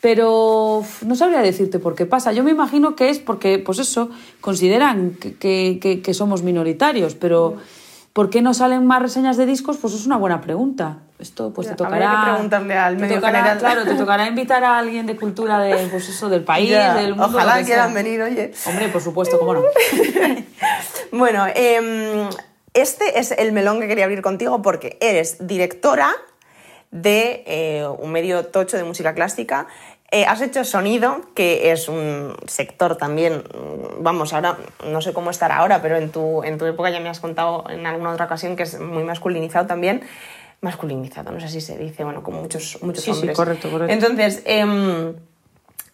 [0.00, 2.32] Pero no sabría decirte por qué pasa.
[2.32, 4.10] Yo me imagino que es porque, pues eso,
[4.40, 7.56] consideran que, que- que- que somos minoritarios, pero
[8.12, 9.76] ¿por qué no salen más reseñas de discos?
[9.78, 10.98] Pues es una buena pregunta.
[11.18, 12.22] Esto pues te tocará...
[12.24, 13.58] que preguntarle al te medio tocará- general.
[13.58, 17.10] Claro, te tocará invitar a alguien de cultura de, pues eso, del país, Ya, del
[17.10, 17.26] mundo.
[17.26, 18.02] ojalá que quieran sea.
[18.02, 18.52] venir, oye.
[18.66, 19.62] Hombre, por supuesto, cómo no.
[21.12, 22.28] Bueno, em,
[22.74, 26.10] este es el melón que quería abrir contigo porque eres directora
[26.90, 29.66] de eh, un medio tocho de música clásica.
[30.12, 33.44] Eh, has hecho sonido, que es un sector también,
[34.00, 37.08] vamos, ahora no sé cómo estará ahora, pero en tu, en tu época ya me
[37.08, 40.02] has contado en alguna otra ocasión que es muy masculinizado también.
[40.62, 43.36] Masculinizado, no sé si se dice, bueno, como muchos, muchos Sí, sí, hombres.
[43.36, 43.92] correcto, correcto.
[43.92, 45.14] Entonces, em,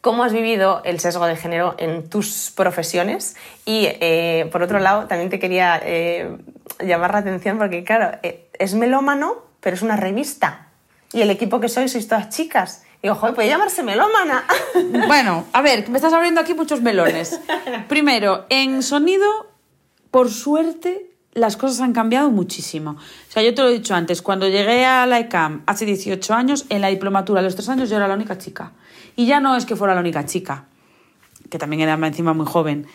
[0.06, 3.34] ¿Cómo has vivido el sesgo de género en tus profesiones?
[3.64, 6.36] Y eh, por otro lado, también te quería eh,
[6.78, 10.68] llamar la atención porque, claro, eh, es melómano, pero es una revista.
[11.12, 12.84] Y el equipo que sois sois todas chicas.
[13.06, 14.44] Digo, joder, puede llamarse melómana.
[15.06, 17.40] Bueno, a ver, me estás abriendo aquí muchos melones.
[17.88, 19.28] Primero, en sonido,
[20.10, 22.96] por suerte, las cosas han cambiado muchísimo.
[22.96, 26.34] O sea, yo te lo he dicho antes, cuando llegué a la ECAM hace 18
[26.34, 28.72] años, en la diplomatura, a los tres años yo era la única chica.
[29.14, 30.64] Y ya no es que fuera la única chica,
[31.48, 32.88] que también era encima muy joven.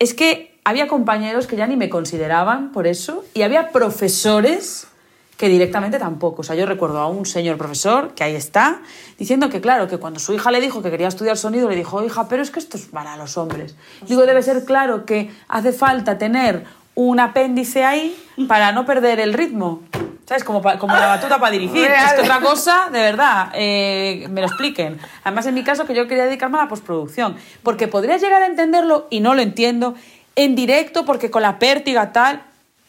[0.00, 4.88] Es que había compañeros que ya ni me consideraban por eso, y había profesores
[5.36, 6.40] que directamente tampoco.
[6.40, 8.80] O sea, yo recuerdo a un señor profesor, que ahí está,
[9.18, 12.02] diciendo que, claro, que cuando su hija le dijo que quería estudiar sonido, le dijo,
[12.04, 13.74] hija, pero es que esto es para los hombres.
[14.06, 16.64] Digo, debe ser claro que hace falta tener
[16.94, 18.16] un apéndice ahí
[18.48, 19.82] para no perder el ritmo.
[20.26, 20.42] ¿Sabes?
[20.42, 21.86] Como, pa- como la batuta para dirigir.
[21.86, 22.04] Real.
[22.06, 24.98] Es que otra cosa, de verdad, eh, me lo expliquen.
[25.22, 27.36] Además, en mi caso, que yo quería dedicarme a la postproducción.
[27.62, 29.94] Porque podría llegar a entenderlo, y no lo entiendo,
[30.34, 32.42] en directo, porque con la pértiga tal,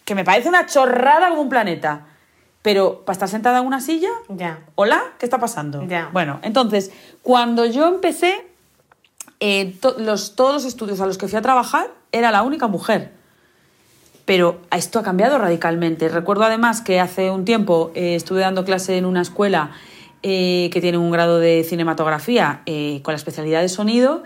[0.04, 2.07] que me parece una chorrada como un planeta.
[2.62, 4.60] Pero para estar sentada en una silla, Ya.
[4.76, 5.02] ¿hola?
[5.20, 5.86] ¿Qué está pasando?
[5.88, 6.10] Ya.
[6.12, 6.92] Bueno, entonces,
[7.22, 8.46] cuando yo empecé,
[9.40, 12.68] eh, to- los, todos los estudios a los que fui a trabajar, era la única
[12.68, 13.12] mujer.
[14.26, 16.10] Pero esto ha cambiado radicalmente.
[16.10, 19.72] Recuerdo además que hace un tiempo eh, estuve dando clase en una escuela
[20.24, 22.62] eh, que tiene un grado de cinematografía
[23.04, 24.24] con la especialidad de sonido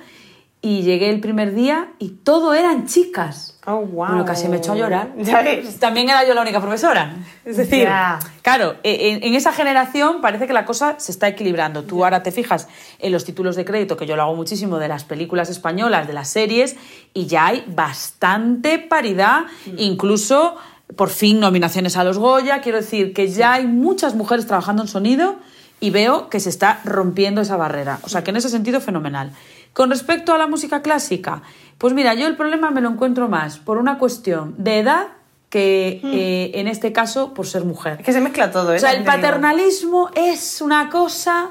[0.63, 3.57] y llegué el primer día y todo eran chicas.
[3.65, 4.07] Oh, wow.
[4.09, 5.11] Bueno, casi me echó a llorar.
[5.17, 5.79] Ya ves.
[5.79, 7.15] También era yo la única profesora.
[7.45, 8.19] Es decir, Ya.
[8.43, 11.83] claro, e- en, en esa generación parece que la cosa se está equilibrando.
[11.83, 12.67] Tú ahora te fijas
[12.99, 16.13] en los títulos de crédito, que yo lo hago muchísimo, de las películas españolas, de
[16.13, 16.75] las series,
[17.13, 19.45] y ya hay bastante paridad,
[19.77, 20.55] incluso
[20.95, 22.61] por fin nominaciones a los Goya.
[22.61, 25.37] Quiero decir que ya hay muchas mujeres trabajando en sonido
[25.79, 27.99] y veo que se está rompiendo esa barrera.
[28.03, 29.31] O sea que en ese sentido fenomenal.
[29.73, 31.41] Con respecto a la música clásica,
[31.77, 35.07] pues mira, yo el problema me lo encuentro más por una cuestión de edad
[35.49, 37.97] que eh, en este caso por ser mujer.
[37.99, 38.77] Es que se mezcla todo, ¿eh?
[38.77, 41.49] O sea, el paternalismo es una cosa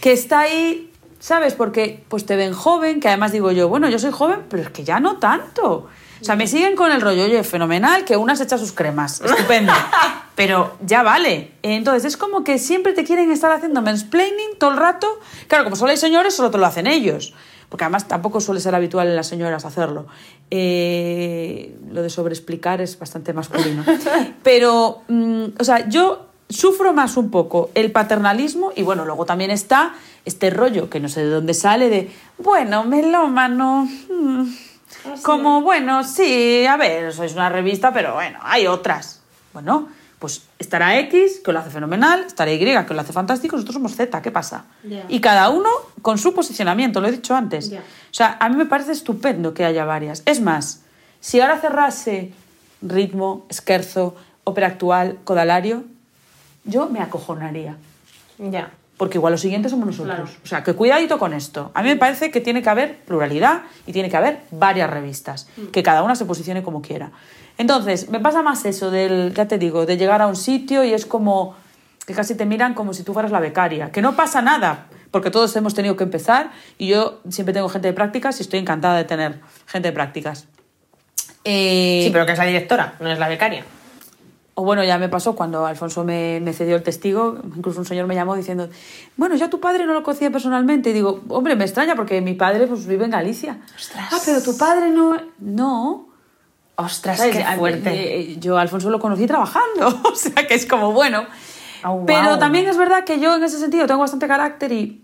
[0.00, 1.54] que está ahí, ¿sabes?
[1.54, 4.70] Porque pues te ven joven, que además digo yo, bueno, yo soy joven, pero es
[4.70, 5.88] que ya no tanto.
[6.24, 9.20] O sea, me siguen con el rollo, oye, fenomenal, que una se echa sus cremas,
[9.24, 9.74] estupendo.
[10.34, 11.52] Pero ya vale.
[11.60, 15.20] Entonces es como que siempre te quieren estar haciendo mansplaining todo el rato.
[15.48, 17.34] Claro, como solo hay señores, solo te lo hacen ellos.
[17.68, 20.06] porque además tampoco suele ser habitual en las señoras hacerlo.
[20.50, 23.84] Eh, lo de sobreexplicar es bastante masculino.
[24.42, 29.50] Pero, mm, o sea, yo sufro más un poco el paternalismo y bueno, luego también
[29.50, 29.94] está
[30.24, 33.86] este rollo que no sé de dónde sale de, bueno, melómano,
[35.04, 39.20] mm, como, bueno, sí, a ver, sois una revista, pero bueno, hay otras.
[39.52, 39.88] Bueno,
[40.18, 43.94] pues estará X, que lo hace fenomenal, estará Y, que lo hace fantástico, nosotros somos
[43.94, 44.64] Z, ¿qué pasa?
[45.08, 45.68] Y cada uno
[46.02, 47.70] con su posicionamiento, lo he dicho antes.
[47.70, 50.22] O sea, a mí me parece estupendo que haya varias.
[50.24, 50.82] Es más,
[51.20, 52.32] si ahora cerrase
[52.80, 55.84] ritmo, esquerzo, ópera actual, codalario,
[56.64, 57.76] yo me acojonaría.
[58.38, 58.70] Ya.
[58.96, 60.14] Porque igual lo siguiente somos nosotros.
[60.14, 60.30] Claro.
[60.42, 61.72] O sea, que cuidadito con esto.
[61.74, 65.48] A mí me parece que tiene que haber pluralidad y tiene que haber varias revistas.
[65.72, 67.10] Que cada una se posicione como quiera.
[67.58, 70.92] Entonces, me pasa más eso del, ya te digo, de llegar a un sitio y
[70.92, 71.56] es como
[72.06, 73.90] que casi te miran como si tú fueras la becaria.
[73.90, 77.88] Que no pasa nada, porque todos hemos tenido que empezar y yo siempre tengo gente
[77.88, 80.46] de prácticas y estoy encantada de tener gente de prácticas.
[81.44, 83.64] Eh, Sí, pero que es la directora, no es la becaria.
[84.56, 88.06] O bueno, ya me pasó cuando Alfonso me, me cedió el testigo, incluso un señor
[88.06, 88.68] me llamó diciendo,
[89.16, 90.90] bueno, yo a tu padre no lo conocía personalmente.
[90.90, 93.58] Y digo, hombre, me extraña porque mi padre pues, vive en Galicia.
[93.76, 94.08] Ostras.
[94.12, 95.16] Ah, pero tu padre no...
[95.40, 96.06] No.
[96.76, 97.36] Ostras, ¿Sabes?
[97.36, 98.20] qué fuerte.
[98.32, 101.24] eh, Yo a Alfonso lo conocí trabajando, o sea que es como bueno.
[101.84, 105.00] Oh, Pero también es verdad que yo en ese sentido tengo bastante carácter y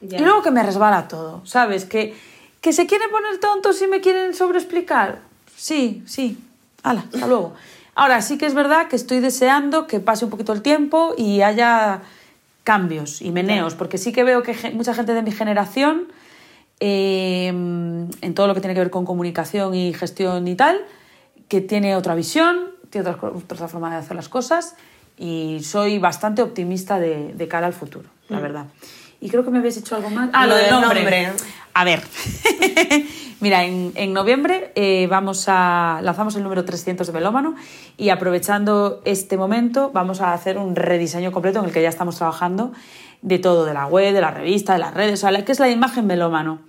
[0.00, 0.18] Ya.
[0.18, 1.84] y luego que me resbala todo, ¿sabes?
[1.84, 2.14] Que,
[2.60, 5.20] que se quieren poner tontos y me quieren sobreexplicar.
[5.56, 6.38] Sí, sí.
[6.82, 7.54] Hala, hasta luego.
[7.94, 11.42] Ahora, sí que es verdad que estoy deseando que pase un poquito el tiempo y
[11.42, 12.02] haya
[12.64, 16.08] cambios y meneos, porque sí que veo que mucha gente de mi generación,
[16.78, 20.80] eh, en todo lo que tiene que ver con comunicación y gestión y tal,
[21.48, 24.76] que tiene otra visión, tiene otra, otra forma de hacer las cosas
[25.18, 28.66] y soy bastante optimista de, de cara al futuro, la verdad.
[29.20, 30.30] Y creo que me habéis hecho algo más.
[30.32, 31.32] Ah, lo del nombre.
[31.72, 32.02] A ver,
[33.40, 37.54] mira, en, en noviembre eh, vamos a lanzamos el número 300 de Melómano
[37.96, 42.16] y aprovechando este momento vamos a hacer un rediseño completo en el que ya estamos
[42.16, 42.72] trabajando
[43.22, 45.60] de todo, de la web, de la revista, de las redes, o sea, que es
[45.60, 46.60] la imagen melómano.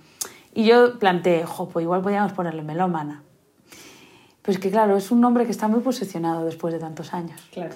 [0.54, 3.22] Y yo planteé, jo, pues igual podríamos ponerle melómana.
[4.42, 7.40] Pues que claro, es un nombre que está muy posicionado después de tantos años.
[7.52, 7.74] Claro.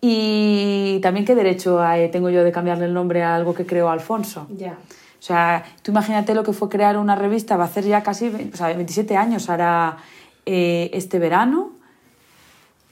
[0.00, 1.80] Y también qué derecho
[2.10, 4.46] tengo yo de cambiarle el nombre a algo que creó Alfonso.
[4.56, 4.72] Ya.
[4.72, 8.28] O sea, tú imagínate lo que fue crear una revista, va a hacer ya casi
[8.52, 9.98] o sea, 27 años, hará
[10.46, 11.72] eh, este verano.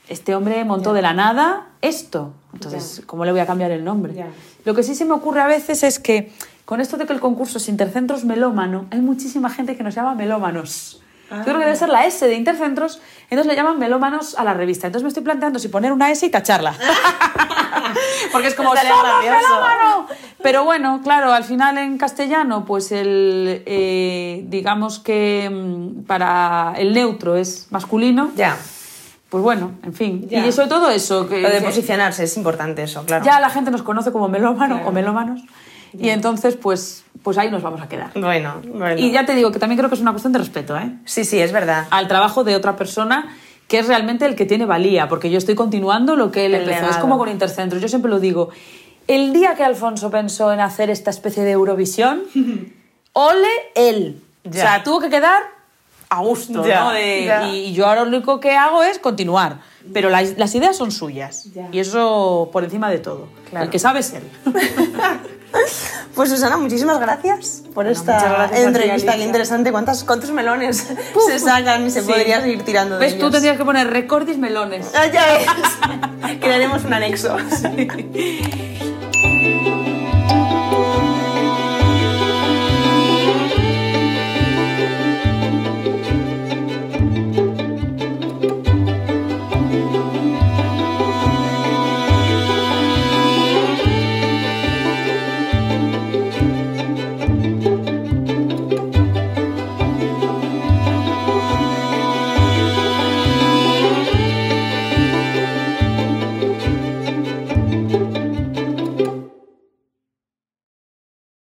[0.08, 2.34] Este hombre montó de la nada esto.
[2.52, 4.14] Entonces, ¿cómo le voy a cambiar el nombre?
[4.14, 4.28] Ya.
[4.64, 6.30] Lo que sí se me ocurre a veces es que
[6.66, 10.14] con esto de que el concurso es Intercentros Melómano, hay muchísima gente que nos llama
[10.14, 11.00] melómanos.
[11.30, 13.00] Yo creo que debe ser la S de Intercentros,
[13.30, 14.86] entonces le llaman melómanos a la revista.
[14.86, 16.74] Entonces me estoy planteando si poner una S y tacharla.
[18.32, 19.36] Porque es como "Somos gracioso".
[19.48, 20.06] melómano".
[20.42, 26.92] Pero bueno, claro, al final en castellano, pues el eh, digamos que mm, para el
[26.94, 28.30] neutro es masculino.
[28.36, 28.56] Ya.
[29.28, 30.26] Pues bueno, en fin.
[30.30, 30.46] Ya.
[30.46, 33.22] Y sobre todo eso, que, Lo de posicionarse es importante eso, claro.
[33.24, 34.88] ya la gente nos conoce como melómano Claro.
[34.88, 35.42] o melómanos.
[35.92, 38.10] Y entonces, pues, pues ahí nos vamos a quedar.
[38.14, 38.98] Bueno, bueno.
[39.00, 40.92] Y ya te digo que también creo que es una cuestión de respeto, ¿eh?
[41.04, 41.86] Sí, sí, es verdad.
[41.90, 43.36] Al trabajo de otra persona
[43.68, 46.62] que es realmente el que tiene valía, porque yo estoy continuando lo que él El
[46.62, 46.88] empezó.
[46.88, 48.48] Es como con Intercentros, yo siempre lo digo.
[49.06, 52.22] El día que Alfonso pensó en hacer esta especie de Eurovisión,
[53.12, 54.22] ole él.
[54.44, 54.50] Ya.
[54.50, 55.42] O sea, tuvo que quedar
[56.08, 56.92] a gusto, Ya, ¿no?
[56.92, 57.48] De- ya.
[57.48, 59.60] y, yo ahora lo único que hago es continuar.
[59.92, 61.52] Pero las, las ideas son suyas.
[61.54, 61.68] Ya.
[61.72, 63.28] Y eso por encima de todo.
[63.48, 63.64] Claro.
[63.66, 64.22] El que sabe es él.
[66.14, 69.70] Pues Susana, muchísimas gracias por esta gracias entrevista tan interesante.
[69.70, 70.88] ¿Cuántos, ¿Cuántos melones
[71.28, 72.08] se sacan y se sí.
[72.08, 73.26] podría seguir tirando de ¿Ves, ellos?
[73.26, 74.90] Tú tendrías que poner recordes melones.
[74.96, 75.46] Ah, ya es.
[76.40, 77.36] Crearemos un anexo.
[77.50, 77.88] Sí.